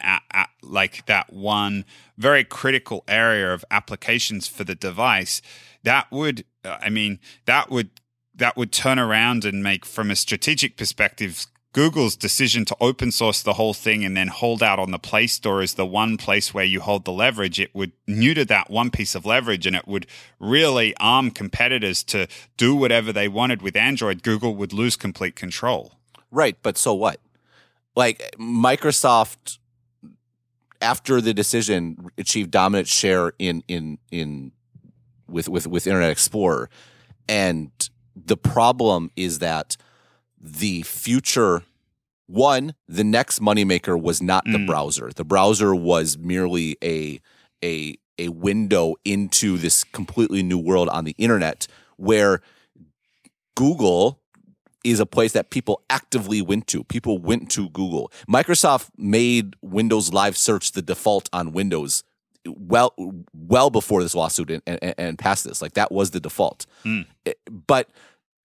[0.62, 1.86] like that one
[2.18, 5.42] very critical area of applications for the device.
[5.84, 7.90] That would Uh, I mean, that would
[8.36, 13.42] that would turn around and make, from a strategic perspective, Google's decision to open source
[13.42, 16.54] the whole thing and then hold out on the Play Store as the one place
[16.54, 19.88] where you hold the leverage, it would neuter that one piece of leverage and it
[19.88, 20.08] would
[20.40, 24.24] really arm competitors to do whatever they wanted with Android.
[24.24, 25.94] Google would lose complete control.
[26.32, 26.58] Right.
[26.62, 27.20] But so what?
[27.96, 29.58] Like Microsoft,
[30.82, 34.52] after the decision, achieved dominant share in, in, in
[35.30, 36.70] with with with Internet Explorer,
[37.28, 37.72] and
[38.16, 39.78] the problem is that
[40.40, 41.64] the future
[42.28, 44.68] one the next moneymaker was not the mm.
[44.68, 45.12] browser.
[45.16, 47.20] The browser was merely a
[47.64, 51.68] a a window into this completely new world on the internet
[51.98, 52.42] where
[53.56, 54.20] Google
[54.84, 56.84] is a place that people actively went to.
[56.84, 58.12] People went to Google.
[58.30, 62.04] Microsoft made Windows Live Search the default on Windows
[62.48, 62.94] well
[63.34, 65.62] well before this lawsuit and, and, and passed this.
[65.62, 66.66] Like that was the default.
[66.86, 67.06] Mm.
[67.50, 67.90] But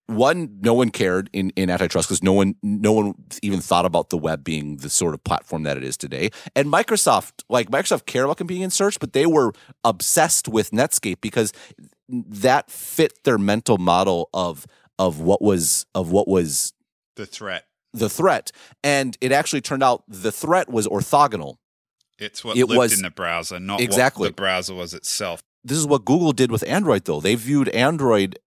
[0.06, 4.10] one, no one cared in, in antitrust because no one no one even thought about
[4.10, 6.30] the web being the sort of platform that it is today.
[6.54, 9.52] And Microsoft, like Microsoft, cared about competing in search, but they were
[9.84, 11.52] obsessed with Netscape because
[12.08, 14.66] that fit their mental model of
[14.98, 16.72] of what was of what was
[17.16, 17.64] the threat.
[17.94, 21.58] The threat, and it actually turned out the threat was orthogonal
[22.22, 24.26] it's what it lived was, in the browser, not exactly.
[24.26, 25.42] what the browser was itself.
[25.64, 27.20] This is what Google did with Android, though.
[27.20, 28.38] They viewed Android.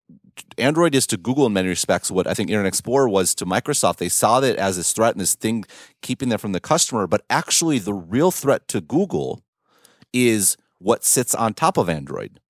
[0.58, 3.98] Android is to Google in many respects what I think Internet Explorer was to Microsoft.
[3.98, 5.64] They saw it as this threat and this thing
[6.02, 7.08] keeping them from the customer.
[7.08, 9.42] But actually, the real threat to Google
[10.12, 12.42] is what sits on top of Android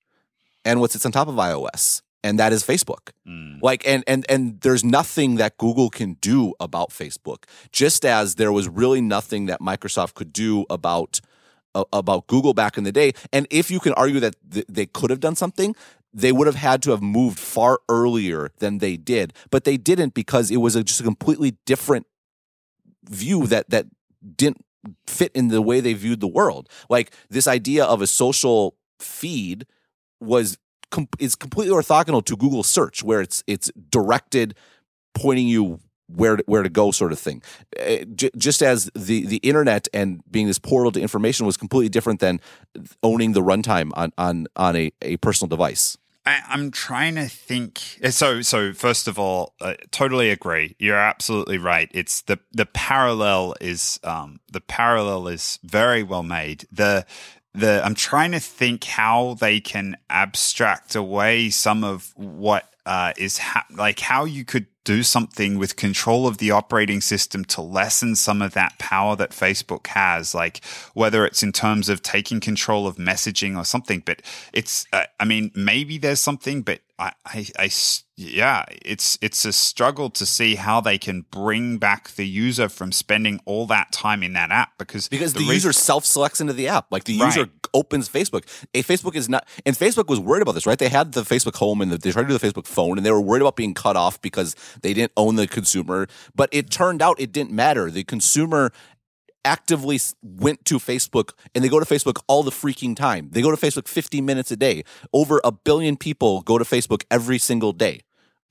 [0.63, 3.11] and what sits on top of iOS and that is Facebook.
[3.27, 3.59] Mm.
[3.61, 7.43] Like and and and there's nothing that Google can do about Facebook.
[7.71, 11.21] Just as there was really nothing that Microsoft could do about
[11.75, 13.13] uh, about Google back in the day.
[13.31, 15.75] And if you can argue that th- they could have done something,
[16.11, 19.31] they would have had to have moved far earlier than they did.
[19.51, 22.07] But they didn't because it was a, just a completely different
[23.07, 23.85] view that that
[24.35, 24.65] didn't
[25.05, 26.69] fit in the way they viewed the world.
[26.89, 29.67] Like this idea of a social feed
[30.19, 30.57] was
[30.95, 34.55] com- is completely orthogonal to Google search where it's it's directed
[35.13, 37.41] pointing you where to, where to go sort of thing.
[37.79, 41.89] Uh, j- just as the the internet and being this portal to information was completely
[41.89, 42.39] different than
[43.01, 45.97] owning the runtime on on on a, a personal device.
[46.27, 47.99] I, I'm trying to think.
[48.03, 50.75] uh, So, so first of all, uh, totally agree.
[50.79, 51.89] You're absolutely right.
[51.93, 56.65] It's the the parallel is um, the parallel is very well made.
[56.71, 57.05] The
[57.57, 63.39] the I'm trying to think how they can abstract away some of what uh, is
[63.39, 68.15] ha- like how you could do something with control of the operating system to lessen
[68.15, 72.85] some of that power that Facebook has, like whether it's in terms of taking control
[72.85, 74.03] of messaging or something.
[74.05, 74.21] But
[74.53, 77.69] it's, uh, I mean, maybe there's something, but I, I, I,
[78.15, 82.93] yeah, it's it's a struggle to see how they can bring back the user from
[82.93, 86.53] spending all that time in that app because because the, reason- user self selects into
[86.53, 86.85] the app.
[86.91, 87.35] Like the Right.
[87.35, 88.43] user opens Facebook.
[88.73, 90.79] A Facebook is not, and Facebook was worried about this, right?
[90.79, 93.05] They had the Facebook Home and the, they tried to do the Facebook Phone, and
[93.05, 96.07] they were worried about being cut off because they didn't own the consumer.
[96.33, 97.91] But it turned out it didn't matter.
[97.91, 98.71] The consumer
[99.45, 103.29] actively went to Facebook and they go to Facebook all the freaking time.
[103.31, 104.83] They go to Facebook 50 minutes a day.
[105.13, 108.01] Over a billion people go to Facebook every single day.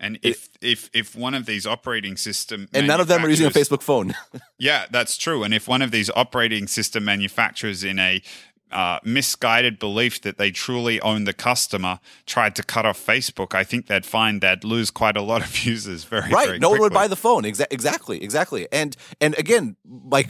[0.00, 3.46] And if if if one of these operating system And none of them are using
[3.46, 4.14] a Facebook phone.
[4.58, 5.42] Yeah, that's true.
[5.42, 8.22] And if one of these operating system manufacturers, in a
[8.70, 13.62] uh, misguided belief that they truly own the customer, tried to cut off Facebook, I
[13.62, 16.80] think they'd find they'd lose quite a lot of users very right very no one
[16.80, 20.28] would buy the phone Exa- exactly exactly and and again like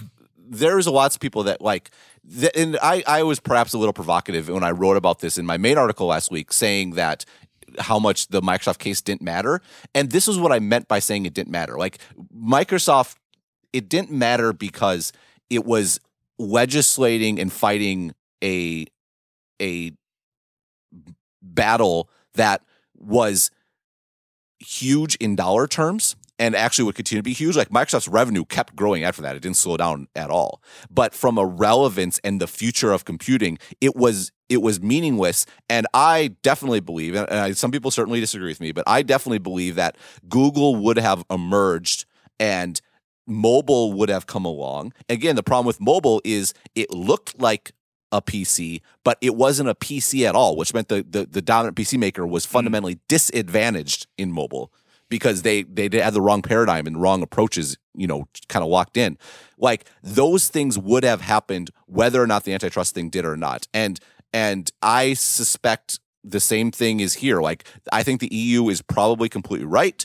[0.58, 1.90] there's lots of people that like
[2.54, 5.58] and I, I was perhaps a little provocative when I wrote about this in my
[5.58, 7.24] main article last week, saying that
[7.78, 9.60] how much the Microsoft case didn't matter.
[9.94, 11.76] And this is what I meant by saying it didn't matter.
[11.76, 11.98] Like
[12.34, 13.16] Microsoft,
[13.72, 15.12] it didn't matter because
[15.50, 16.00] it was
[16.38, 18.86] legislating and fighting a
[19.60, 19.92] a
[21.42, 22.62] battle that
[22.96, 23.50] was
[24.58, 27.56] huge in dollar terms and actually would continue to be huge.
[27.56, 29.36] Like Microsoft's revenue kept growing after that.
[29.36, 30.62] It didn't slow down at all.
[30.90, 35.46] But from a relevance and the future of computing, it was it was meaningless.
[35.68, 39.38] And I definitely believe, and I, some people certainly disagree with me, but I definitely
[39.38, 39.96] believe that
[40.28, 42.04] Google would have emerged
[42.38, 42.80] and
[43.26, 44.92] mobile would have come along.
[45.08, 47.72] Again, the problem with mobile is it looked like
[48.12, 51.76] a PC, but it wasn't a PC at all, which meant the the, the dominant
[51.76, 52.52] PC maker was hmm.
[52.52, 54.72] fundamentally disadvantaged in mobile
[55.08, 58.96] because they they had the wrong paradigm and wrong approaches, you know, kind of locked
[58.96, 59.18] in.
[59.58, 63.66] Like those things would have happened whether or not the antitrust thing did or not.
[63.72, 64.00] And
[64.32, 67.40] and I suspect the same thing is here.
[67.42, 70.04] Like I think the EU is probably completely right.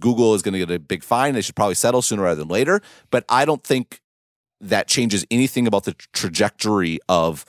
[0.00, 1.34] Google is going to get a big fine.
[1.34, 2.80] They should probably settle sooner rather than later.
[3.10, 4.00] But I don't think
[4.60, 7.44] that changes anything about the trajectory of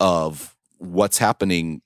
[0.00, 1.80] of what's happening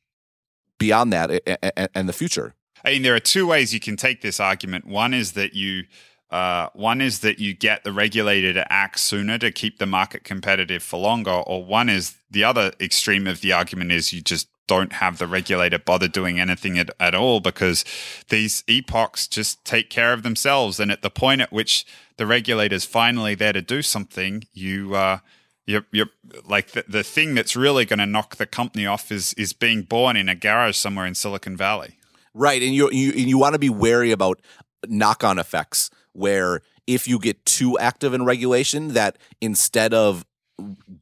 [0.78, 2.54] beyond that a- a- a- and the future.
[2.86, 4.86] I mean, there are two ways you can take this argument.
[4.86, 5.86] One is that you,
[6.30, 10.22] uh, one is that you get the regulator to act sooner to keep the market
[10.22, 14.46] competitive for longer, or one is the other extreme of the argument is you just
[14.68, 17.84] don't have the regulator bother doing anything at, at all because
[18.28, 20.78] these epochs just take care of themselves.
[20.78, 21.84] And at the point at which
[22.18, 25.18] the regulator's finally there to do something, you, uh,
[25.66, 26.10] you're, you're
[26.48, 29.82] like the, the thing that's really going to knock the company off is is being
[29.82, 31.96] born in a garage somewhere in Silicon Valley.
[32.38, 34.42] Right, and you you you want to be wary about
[34.86, 40.26] knock-on effects where if you get too active in regulation that instead of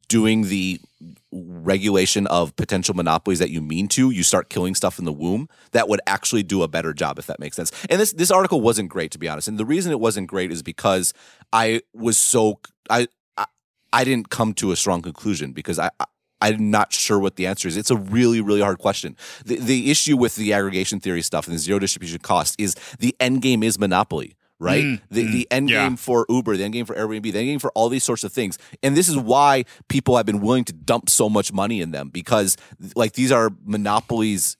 [0.07, 0.79] doing the
[1.33, 5.49] regulation of potential monopolies that you mean to, you start killing stuff in the womb
[5.73, 7.69] that would actually do a better job if that makes sense.
[7.89, 9.49] And this this article wasn't great to be honest.
[9.49, 11.13] And the reason it wasn't great is because
[11.51, 13.45] I was so I I,
[13.91, 16.05] I didn't come to a strong conclusion because I, I
[16.45, 17.75] I'm not sure what the answer is.
[17.75, 19.17] It's a really, really hard question.
[19.45, 23.15] The the issue with the aggregation theory stuff and the zero distribution cost is the
[23.19, 24.83] end game is monopoly, right?
[24.83, 25.83] Mm, the the end yeah.
[25.83, 28.23] game for Uber, the end game for Airbnb, the end game for all these sorts
[28.23, 28.59] of things.
[28.83, 32.09] And this is why people have been willing to dump so much money in them
[32.09, 32.57] because
[32.95, 34.57] like these are monopolies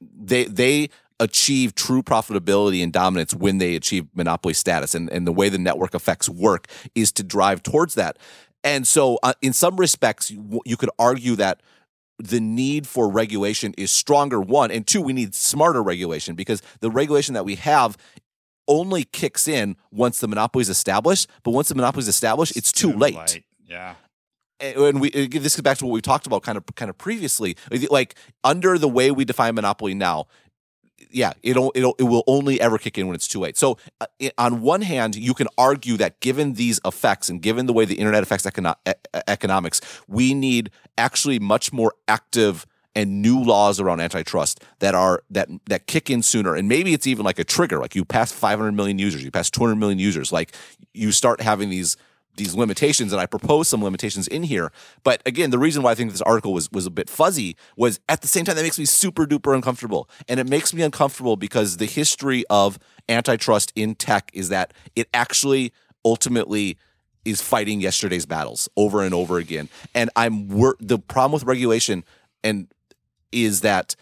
[0.00, 0.88] they they
[1.20, 5.58] achieve true profitability and dominance when they achieve monopoly status and, and the way the
[5.58, 8.18] network effects work is to drive towards that
[8.64, 11.60] and so uh, in some respects you, you could argue that
[12.18, 16.90] the need for regulation is stronger one and two we need smarter regulation because the
[16.90, 17.96] regulation that we have
[18.66, 22.72] only kicks in once the monopoly is established but once the monopoly is established it's
[22.72, 23.14] too, late.
[23.14, 23.44] late.
[23.66, 23.94] yeah
[24.60, 27.56] and we this goes back to what we talked about kind of kind of previously
[27.90, 30.26] like under the way we define monopoly now
[31.14, 33.56] yeah, it'll it'll it will only ever kick in when it's too late.
[33.56, 37.66] So, uh, it, on one hand, you can argue that given these effects and given
[37.66, 38.92] the way the internet affects econo- e-
[39.28, 45.48] economics, we need actually much more active and new laws around antitrust that are that
[45.66, 46.54] that kick in sooner.
[46.56, 49.50] And maybe it's even like a trigger, like you pass 500 million users, you pass
[49.50, 50.52] 200 million users, like
[50.92, 51.96] you start having these
[52.36, 54.72] these limitations and I propose some limitations in here.
[55.02, 58.00] But again, the reason why I think this article was was a bit fuzzy was
[58.08, 60.08] at the same time that makes me super duper uncomfortable.
[60.28, 62.78] And it makes me uncomfortable because the history of
[63.08, 65.72] antitrust in tech is that it actually
[66.04, 66.78] ultimately
[67.24, 69.68] is fighting yesterday's battles over and over again.
[69.94, 72.04] And I'm wor- the problem with regulation
[72.42, 72.68] and
[73.32, 73.96] is that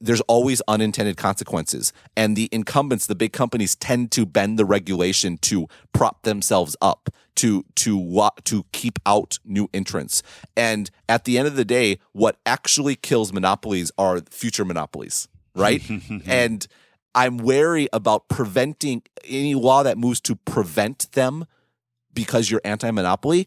[0.00, 1.92] there's always unintended consequences.
[2.16, 7.08] And the incumbents, the big companies, tend to bend the regulation to prop themselves up,
[7.36, 10.22] to to to keep out new entrants.
[10.56, 15.82] And at the end of the day, what actually kills monopolies are future monopolies, right?
[16.26, 16.66] and
[17.14, 21.46] I'm wary about preventing any law that moves to prevent them
[22.12, 23.46] because you're anti-monopoly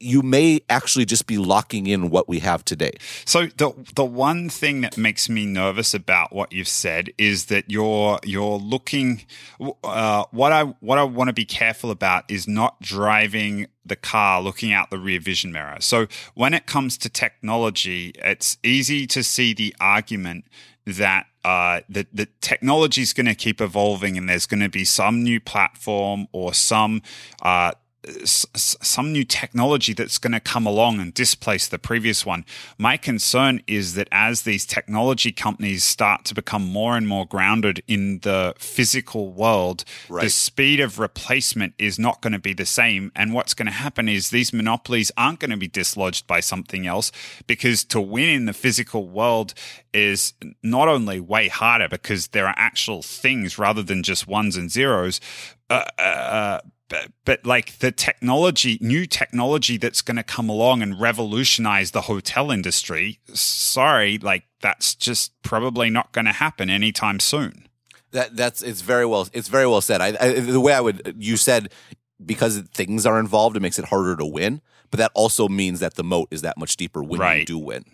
[0.00, 2.92] you may actually just be locking in what we have today.
[3.24, 7.64] So the the one thing that makes me nervous about what you've said is that
[7.68, 9.22] you're you're looking.
[9.82, 14.40] Uh, what I what I want to be careful about is not driving the car
[14.42, 15.78] looking out the rear vision mirror.
[15.80, 20.44] So when it comes to technology, it's easy to see the argument
[20.86, 24.84] that uh, that the technology is going to keep evolving and there's going to be
[24.84, 27.02] some new platform or some
[27.42, 27.72] uh,
[28.14, 32.44] some new technology that's going to come along and displace the previous one.
[32.78, 37.82] My concern is that as these technology companies start to become more and more grounded
[37.88, 40.22] in the physical world, right.
[40.22, 43.10] the speed of replacement is not going to be the same.
[43.16, 46.86] And what's going to happen is these monopolies aren't going to be dislodged by something
[46.86, 47.10] else
[47.48, 49.54] because to win in the physical world
[49.92, 54.70] is not only way harder because there are actual things rather than just ones and
[54.70, 55.20] zeros,
[55.68, 61.00] uh, uh, but, but like the technology, new technology that's going to come along and
[61.00, 67.68] revolutionize the hotel industry, sorry, like that's just probably not going to happen anytime soon.
[68.12, 70.00] That that's it's very well it's very well said.
[70.00, 71.70] I, I, the way I would you said
[72.24, 74.62] because things are involved, it makes it harder to win.
[74.90, 77.40] But that also means that the moat is that much deeper when right.
[77.40, 77.84] you do win.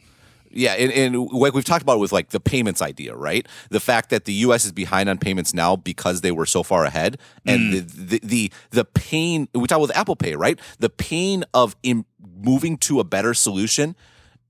[0.54, 3.46] Yeah, and, and like we've talked about with like the payments idea, right?
[3.70, 4.64] The fact that the U.S.
[4.64, 7.72] is behind on payments now because they were so far ahead, and mm.
[7.72, 10.58] the, the, the the pain we talk about with Apple Pay, right?
[10.78, 13.96] The pain of in moving to a better solution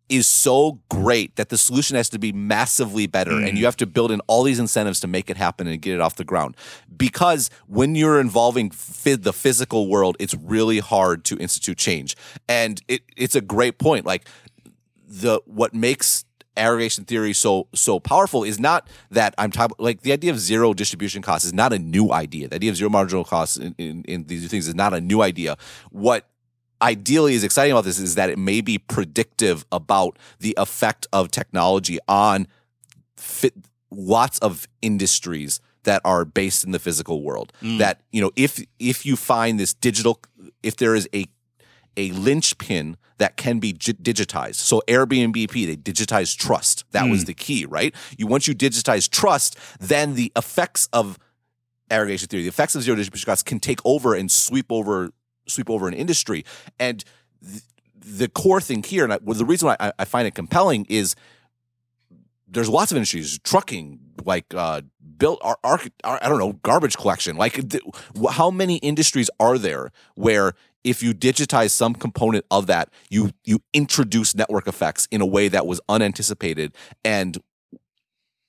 [0.09, 3.49] is so great that the solution has to be massively better mm.
[3.49, 5.95] and you have to build in all these incentives to make it happen and get
[5.95, 6.55] it off the ground
[6.95, 12.17] because when you're involving the physical world it's really hard to institute change
[12.49, 14.29] and it, it's a great point like
[15.21, 16.25] the what makes
[16.57, 20.75] aggregation theory so so powerful is not that I'm talking like the idea of zero
[20.75, 22.49] distribution costs is not a new idea.
[22.49, 25.23] The idea of zero marginal costs in, in, in these things is not a new
[25.23, 25.57] idea.
[25.91, 26.29] What
[26.83, 31.31] ideally is exciting about this is that it may be predictive about the effect of
[31.31, 32.47] technology on
[33.17, 33.55] fit,
[33.91, 37.53] lots of industries that are based in the physical world.
[37.63, 37.79] Mm.
[37.79, 40.21] That you know, if if you find this digital,
[40.63, 41.27] if there is a
[41.97, 44.57] a linchpin that can be digitized.
[44.57, 46.85] So Airbnb, they digitized trust.
[46.93, 47.11] That mm.
[47.11, 47.95] was the key, right?
[48.19, 51.19] You once you digitize trust, then the effects of
[51.91, 55.11] aggregation theory, the effects of zero distribution costs can take over and sweep over
[55.47, 56.45] sweep over an industry.
[56.79, 57.05] And
[57.43, 57.63] th-
[57.99, 60.87] the core thing here, and I, well, the reason why I, I find it compelling
[60.89, 61.15] is
[62.49, 64.83] there's lots of industries, trucking, like uh,
[65.17, 67.37] built, ar- ar- I don't know, garbage collection.
[67.37, 67.83] Like, th-
[68.33, 70.55] how many industries are there where
[70.85, 75.49] if you digitize some component of that, you you introduce network effects in a way
[75.49, 76.75] that was unanticipated
[77.05, 77.39] and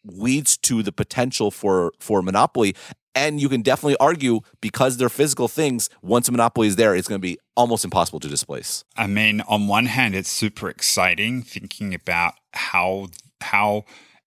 [0.04, 2.76] leads to the potential for for monopoly.
[3.18, 7.08] And you can definitely argue because they're physical things, once a monopoly is there, it's
[7.08, 8.84] going to be almost impossible to displace.
[8.98, 13.08] I mean, on one hand, it's super exciting thinking about how
[13.40, 13.86] how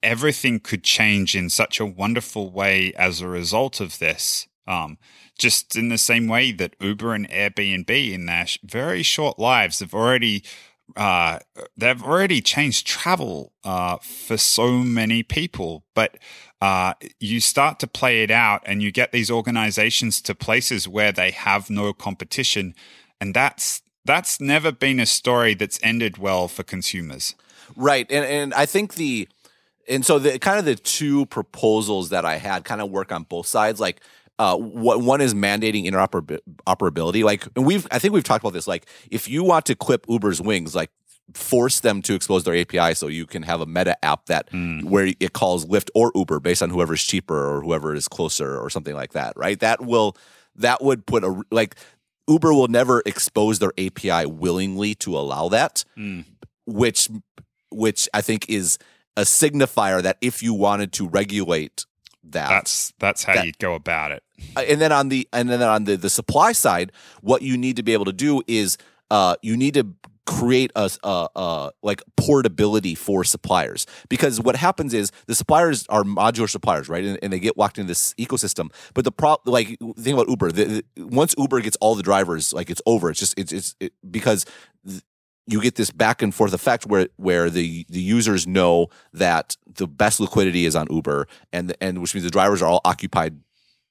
[0.04, 4.47] everything could change in such a wonderful way as a result of this.
[4.68, 4.97] Um,
[5.38, 9.94] just in the same way that Uber and Airbnb in their very short lives have
[9.94, 10.44] already
[10.96, 11.40] uh,
[11.78, 16.18] they've already changed travel uh, for so many people, but
[16.62, 21.12] uh, you start to play it out and you get these organizations to places where
[21.12, 22.76] they have no competition,
[23.20, 27.34] and that's that's never been a story that's ended well for consumers.
[27.76, 29.28] Right, and and I think the
[29.88, 33.24] and so the kind of the two proposals that I had kind of work on
[33.24, 33.80] both sides.
[33.80, 34.02] Like,
[34.40, 37.24] uh, what one is mandating interoperability.
[37.24, 38.68] Like, and we've I think we've talked about this.
[38.68, 40.90] Like, if you want to clip Uber's wings, like
[41.34, 44.84] force them to expose their API so you can have a meta app that mm.
[44.84, 48.70] where it calls Lyft or Uber based on whoever's cheaper or whoever is closer or
[48.70, 49.34] something like that.
[49.38, 49.60] Right?
[49.60, 50.18] That will
[50.56, 51.76] that would put a like
[52.28, 56.26] Uber will never expose their API willingly to allow that, mm.
[56.66, 57.10] which
[57.72, 58.78] which I think is
[59.16, 61.86] a signifier that if you wanted to regulate
[62.24, 64.24] that, that's that's how that, you'd go about it.
[64.56, 67.76] Uh, and then on the and then on the the supply side, what you need
[67.76, 68.78] to be able to do is
[69.12, 69.94] uh, you need to
[70.26, 73.86] create a, a, a, like portability for suppliers.
[74.08, 77.04] Because what happens is the suppliers are modular suppliers right?
[77.04, 78.72] And, and they get walked into this ecosystem.
[78.94, 80.52] But the pro like think about uber.
[80.52, 83.10] The, the, once uber gets all the drivers like it's over.
[83.10, 84.46] It's just it's it's it, because
[85.48, 89.88] you get this back and forth effect where where the the users know that the
[89.88, 93.39] best liquidity is on uber and and which means the drivers are all occupied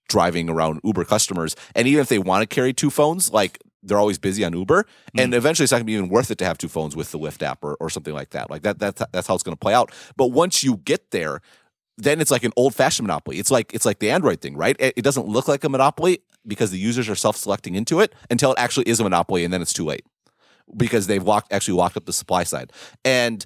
[0.08, 3.98] driving around uber customers and even if they want to carry two phones like they're
[3.98, 5.22] always busy on Uber, mm.
[5.22, 7.10] and eventually it's not going to be even worth it to have two phones with
[7.10, 8.50] the Lyft app or, or something like that.
[8.50, 9.92] Like that, that's that's how it's going to play out.
[10.16, 11.40] But once you get there,
[11.98, 13.38] then it's like an old fashioned monopoly.
[13.38, 14.76] It's like it's like the Android thing, right?
[14.78, 18.14] It, it doesn't look like a monopoly because the users are self selecting into it
[18.30, 20.04] until it actually is a monopoly, and then it's too late
[20.76, 22.72] because they've walked actually walked up the supply side
[23.04, 23.44] and.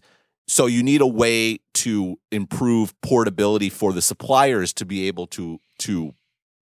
[0.48, 5.58] So you need a way to improve portability for the suppliers to be able to
[5.80, 6.14] to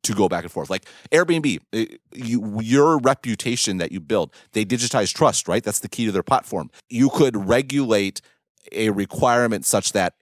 [0.04, 0.70] to go back and forth.
[0.70, 5.62] Like Airbnb, eh, you, your reputation that you build, they digitize trust, right?
[5.62, 6.70] That's the key to their platform.
[6.88, 8.20] You could regulate
[8.72, 10.14] a requirement such that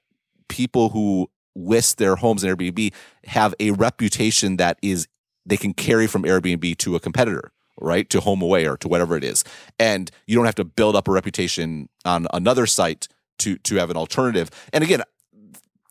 [0.49, 2.93] people who list their homes in Airbnb
[3.25, 5.07] have a reputation that is
[5.45, 8.09] they can carry from Airbnb to a competitor, right?
[8.11, 9.45] To HomeAway or to whatever it is.
[9.79, 13.09] And you don't have to build up a reputation on another site
[13.39, 14.51] to to have an alternative.
[14.73, 15.03] And again,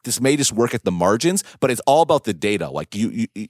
[0.03, 2.69] this may just work at the margins, but it's all about the data.
[2.69, 3.47] Like you, you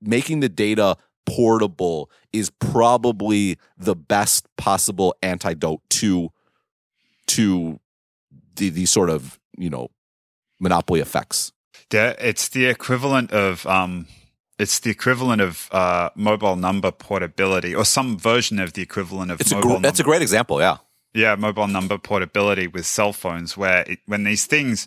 [0.00, 6.30] making the data portable is probably the best possible antidote to
[7.26, 7.80] to
[8.56, 9.88] the these sort of you know
[10.60, 11.52] monopoly effects.
[11.90, 14.06] It's the equivalent of um,
[14.58, 19.40] it's the equivalent of uh, mobile number portability, or some version of the equivalent of.
[19.40, 20.60] It's mobile a gr- that's a great example.
[20.60, 20.78] Yeah.
[21.14, 24.86] Yeah, mobile number portability with cell phones, where it, when these things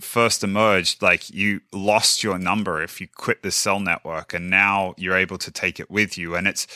[0.00, 4.94] first emerged, like you lost your number if you quit the cell network, and now
[4.96, 6.34] you're able to take it with you.
[6.34, 6.66] And it's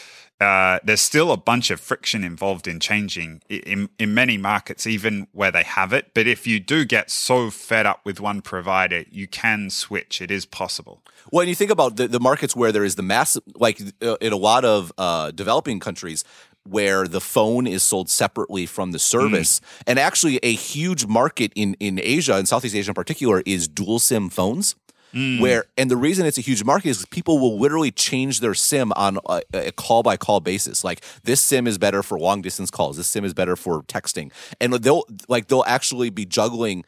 [0.41, 5.27] uh, there's still a bunch of friction involved in changing in, in many markets, even
[5.33, 6.15] where they have it.
[6.15, 10.23] But if you do get so fed up with one provider, you can switch.
[10.23, 11.03] It is possible.
[11.31, 14.33] When you think about the, the markets where there is the mass, like uh, in
[14.33, 16.25] a lot of uh, developing countries,
[16.65, 19.61] where the phone is sold separately from the service.
[19.61, 19.83] Mm.
[19.87, 23.99] And actually, a huge market in, in Asia and Southeast Asia in particular is dual
[23.99, 24.77] SIM phones.
[25.15, 25.41] Mm.
[25.41, 28.93] Where and the reason it's a huge market is people will literally change their SIM
[28.93, 29.19] on
[29.55, 30.85] a, call by call basis.
[30.85, 32.97] Like this SIM is better for long distance calls.
[32.97, 36.85] This SIM is better for texting, and they'll like they'll actually be juggling.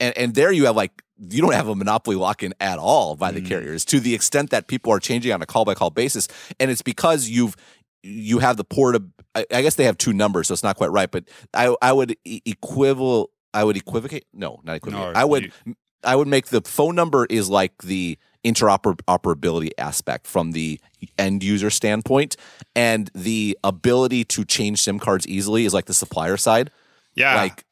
[0.00, 3.16] And, and there you have like you don't have a monopoly lock in at all
[3.16, 3.46] by the mm.
[3.46, 6.28] carriers to the extent that people are changing on a call by call basis,
[6.60, 7.56] and it's because you've
[8.04, 9.04] you have the port of
[9.34, 11.10] I, I, guess they have two numbers, so it's not quite right.
[11.10, 14.26] But I I would equivalent I would equivocate.
[14.34, 15.14] No, not equivocate.
[15.14, 15.74] No, I would you,
[16.04, 20.80] I would make the phone number is like the interoperability aspect from the
[21.18, 22.36] end user standpoint,
[22.76, 26.70] and the ability to change SIM cards easily is like the supplier side.
[27.14, 27.64] Yeah, like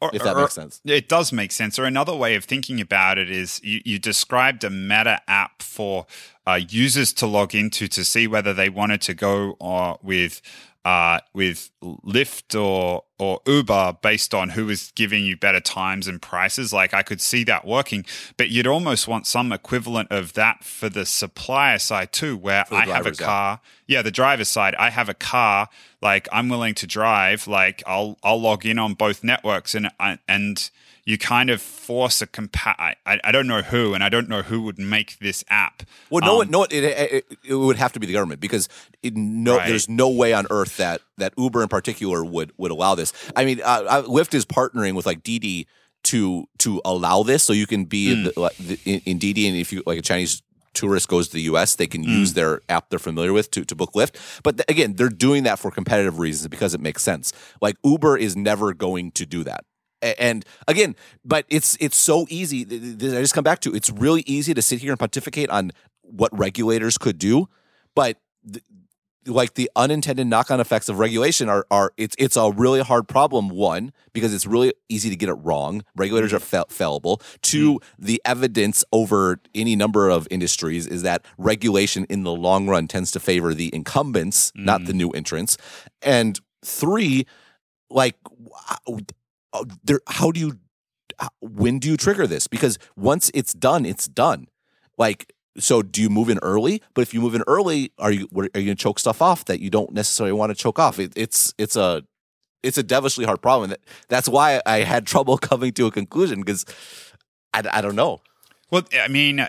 [0.00, 0.80] or, if that or, makes sense.
[0.84, 1.78] It does make sense.
[1.78, 6.06] Or another way of thinking about it is you, you described a meta app for
[6.46, 10.40] uh, users to log into to see whether they wanted to go uh, with
[10.84, 16.22] uh, with Lyft or or Uber based on who is giving you better times and
[16.22, 16.72] prices.
[16.72, 18.06] Like I could see that working,
[18.36, 22.86] but you'd almost want some equivalent of that for the supplier side too, where I
[22.86, 23.60] have a car.
[23.86, 23.98] Yeah.
[23.98, 24.74] yeah, the driver's side.
[24.76, 25.68] I have a car.
[26.00, 27.46] Like I'm willing to drive.
[27.48, 29.90] Like I'll I'll log in on both networks and
[30.28, 30.70] and
[31.08, 34.42] you kind of force a compa- I, I don't know who, and I don't know
[34.42, 35.82] who would make this app.
[36.10, 38.68] Well, no, um, no, it, it, it, would have to be the government because
[39.02, 39.66] no, right.
[39.66, 43.14] there's no way on earth that that Uber in particular would would allow this.
[43.34, 45.66] I mean, uh, Lyft is partnering with like Didi
[46.04, 48.12] to to allow this, so you can be mm.
[48.12, 48.24] in,
[48.66, 50.42] the, in, in Didi, and if you like a Chinese
[50.74, 52.08] tourist goes to the US, they can mm.
[52.08, 54.42] use their app they're familiar with to, to book Lyft.
[54.42, 57.32] But th- again, they're doing that for competitive reasons because it makes sense.
[57.62, 59.64] Like Uber is never going to do that
[60.02, 60.94] and again
[61.24, 64.80] but it's it's so easy i just come back to it's really easy to sit
[64.80, 65.72] here and pontificate on
[66.02, 67.48] what regulators could do
[67.94, 68.16] but
[69.28, 73.48] like the unintended knock-on effects of regulation are are it's it's a really hard problem
[73.48, 75.84] one because it's really easy to get it wrong.
[75.96, 76.64] Regulators are mm-hmm.
[76.64, 77.20] fa- fallible.
[77.42, 78.04] Two mm-hmm.
[78.04, 83.10] the evidence over any number of industries is that regulation in the long run tends
[83.12, 84.98] to favor the incumbents not the mm-hmm.
[84.98, 85.56] new entrants.
[86.02, 87.26] And three
[87.90, 88.16] like
[89.52, 90.58] Oh, there how do you
[91.40, 92.46] when do you trigger this?
[92.46, 94.46] Because once it's done it's done.
[94.96, 96.82] Like so do you move in early?
[96.94, 99.44] But if you move in early are you are you going to choke stuff off
[99.46, 100.98] that you don't necessarily want to choke off?
[100.98, 102.04] It, it's it's a
[102.62, 106.40] it's a devilishly hard problem that that's why i had trouble coming to a conclusion
[106.40, 106.64] because
[107.54, 108.20] I, I don't know
[108.70, 109.48] Well, I mean, uh,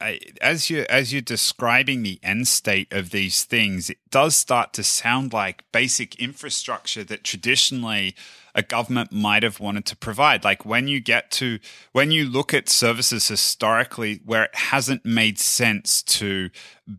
[0.00, 4.72] I, as you as you're describing the end state of these things, it does start
[4.74, 8.14] to sound like basic infrastructure that traditionally
[8.54, 10.42] a government might have wanted to provide.
[10.42, 11.58] Like when you get to
[11.92, 16.50] when you look at services historically where it hasn't made sense to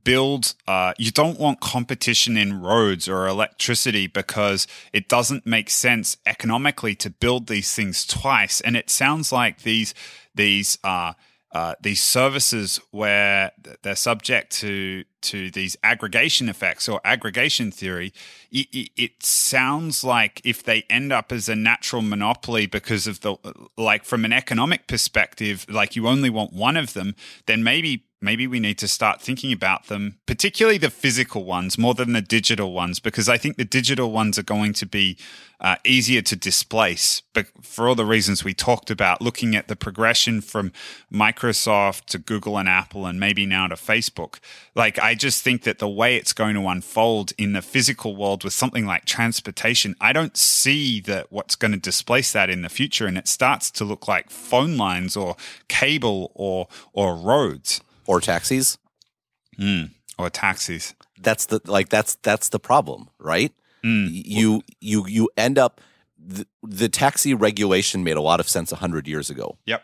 [0.03, 6.17] build, uh, you don't want competition in roads or electricity because it doesn't make sense
[6.25, 8.61] economically to build these things twice.
[8.61, 9.93] And it sounds like these
[10.35, 11.13] these uh,
[11.53, 18.11] uh, these services where they're subject to to these aggregation effects or aggregation theory,
[18.51, 23.19] it, it, it sounds like if they end up as a natural monopoly because of
[23.21, 23.35] the
[23.77, 28.45] like from an economic perspective, like you only want one of them, then maybe maybe
[28.45, 32.71] we need to start thinking about them, particularly the physical ones more than the digital
[32.71, 35.17] ones, because I think the digital ones are going to be
[35.59, 37.21] uh, easier to displace.
[37.33, 40.71] But for all the reasons we talked about, looking at the progression from
[41.11, 44.39] Microsoft to Google and Apple, and maybe now to Facebook,
[44.75, 48.43] like I just think that the way it's going to unfold in the physical world
[48.43, 52.69] with something like transportation, I don't see that what's going to displace that in the
[52.69, 55.35] future, and it starts to look like phone lines or
[55.67, 58.77] cable or or roads or taxis
[60.17, 60.95] or taxis.
[61.19, 64.09] that's the like that's that's the problem right Mm.
[64.11, 65.81] you you you end up
[66.15, 69.81] the, the taxi regulation made a lot of sense 100 years ago Yep.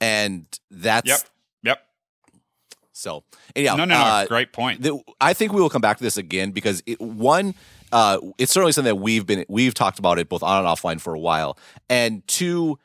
[0.00, 1.20] and that's Yep.
[1.64, 1.78] Yep.
[2.92, 3.24] so
[3.56, 4.00] anyhow No, no, no.
[4.00, 4.82] uh, great point.
[4.82, 7.54] the, I think we will come back to this again because it, one,
[7.90, 11.00] uh, it's certainly something that we've been we've talked about it both on and offline
[11.00, 11.58] for a while,
[11.88, 12.78] and two,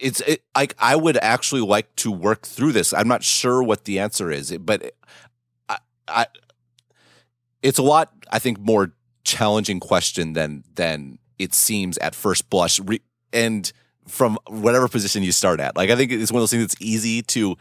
[0.00, 2.92] it's it, like I would actually like to work through this.
[2.92, 4.94] I'm not sure what the answer is, but
[5.68, 5.78] I,
[6.08, 6.26] I
[7.62, 8.12] it's a lot.
[8.30, 8.92] I think more
[9.24, 13.00] challenging question than than it seems at first blush, Re-
[13.32, 13.72] and
[14.06, 15.76] from whatever position you start at.
[15.76, 17.56] Like I think it's one of those things that's easy to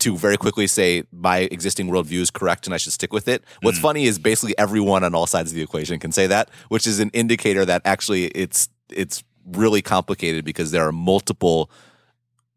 [0.00, 3.44] to very quickly say my existing worldview is correct and I should stick with it.
[3.60, 3.82] What's mm.
[3.82, 7.00] funny is basically everyone on all sides of the equation can say that, which is
[7.00, 11.70] an indicator that actually it's it's really complicated because there are multiple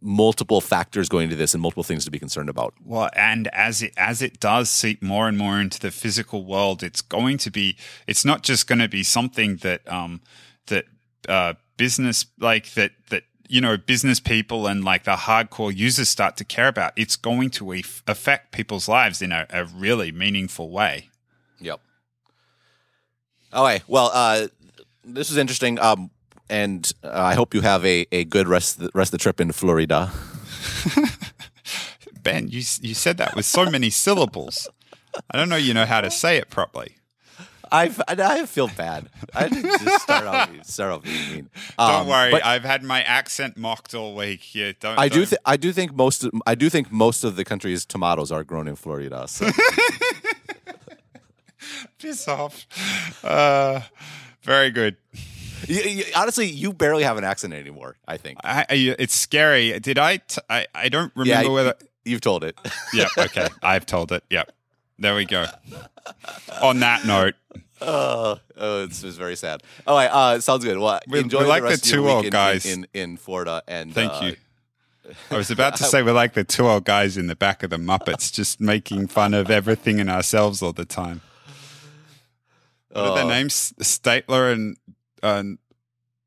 [0.03, 2.73] multiple factors going into this and multiple things to be concerned about.
[2.83, 6.83] Well, and as it as it does seep more and more into the physical world,
[6.83, 7.77] it's going to be.
[8.05, 10.21] It's not just going to be something that um
[10.67, 10.85] that
[11.27, 16.37] uh business like that that you know business people and like the hardcore users start
[16.37, 16.93] to care about.
[16.95, 21.09] It's going to eff- affect people's lives in a, a really meaningful way.
[21.59, 21.79] Yep.
[23.53, 23.83] All right.
[23.87, 24.47] Well, uh,
[25.05, 25.79] this is interesting.
[25.79, 26.09] Um,
[26.49, 29.51] and uh, I hope you have a, a good rest rest of the trip in
[29.51, 30.11] Florida.
[32.23, 34.67] Ben, you you said that with so many syllables.
[35.31, 36.95] I don't know you know how to say it properly.
[37.71, 39.09] I, I feel bad.
[39.33, 41.49] I just start off start off being mean.
[41.77, 44.53] Don't Um, worry, but I've had my accent mocked all week.
[44.53, 44.97] Yeah, don't.
[44.99, 45.19] I do.
[45.21, 46.23] don't- Th- I do think most.
[46.23, 49.27] Of, I do think most of the country's tomatoes are grown in Florida.
[49.27, 49.49] So
[51.99, 52.65] piss off.
[53.23, 53.81] Uh,
[54.43, 54.97] very good.
[55.67, 57.97] You- you- honestly, you barely have an accent anymore.
[58.07, 58.39] I think.
[58.43, 59.79] I, it's scary.
[59.79, 60.17] Did I?
[60.17, 61.75] T- I, I don't remember yeah, whether.
[62.05, 62.57] you've told it.
[62.93, 63.07] Yeah.
[63.17, 63.47] Okay.
[63.61, 64.23] I've told it.
[64.29, 64.51] Yep.
[64.99, 65.45] There we go.
[66.61, 67.33] On that note,
[67.81, 69.61] Oh, oh, it's, it's very sad.
[69.85, 70.77] All right, uh, sounds good.
[70.77, 72.65] Well, We- enjoy we like the the two old guys.
[72.65, 73.61] in, in in Florida.
[73.67, 74.35] And thank uh, you.
[75.31, 77.71] I was about to say we're like the two old guys in the back of
[77.71, 81.19] the Muppets, just making fun of everything and ourselves all the time.
[82.89, 83.29] What are their Oh.
[83.29, 83.73] names?
[83.81, 84.77] Statler and
[85.23, 85.57] and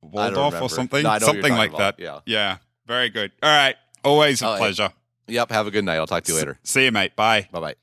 [0.03, 1.03] Waldorf or something?
[1.03, 2.01] No, I know what you're something like that.
[2.01, 2.59] about, Yeah.
[2.87, 3.33] Very good.
[3.43, 3.77] All right.
[4.05, 4.59] Always a All right.
[4.59, 4.91] pleasure.
[5.29, 5.51] Yep.
[5.51, 5.97] Have a good night.
[5.97, 6.59] I'll talk to you later.
[6.63, 7.17] See you, mate.
[7.17, 7.49] Bye.
[7.53, 7.75] Bye bye.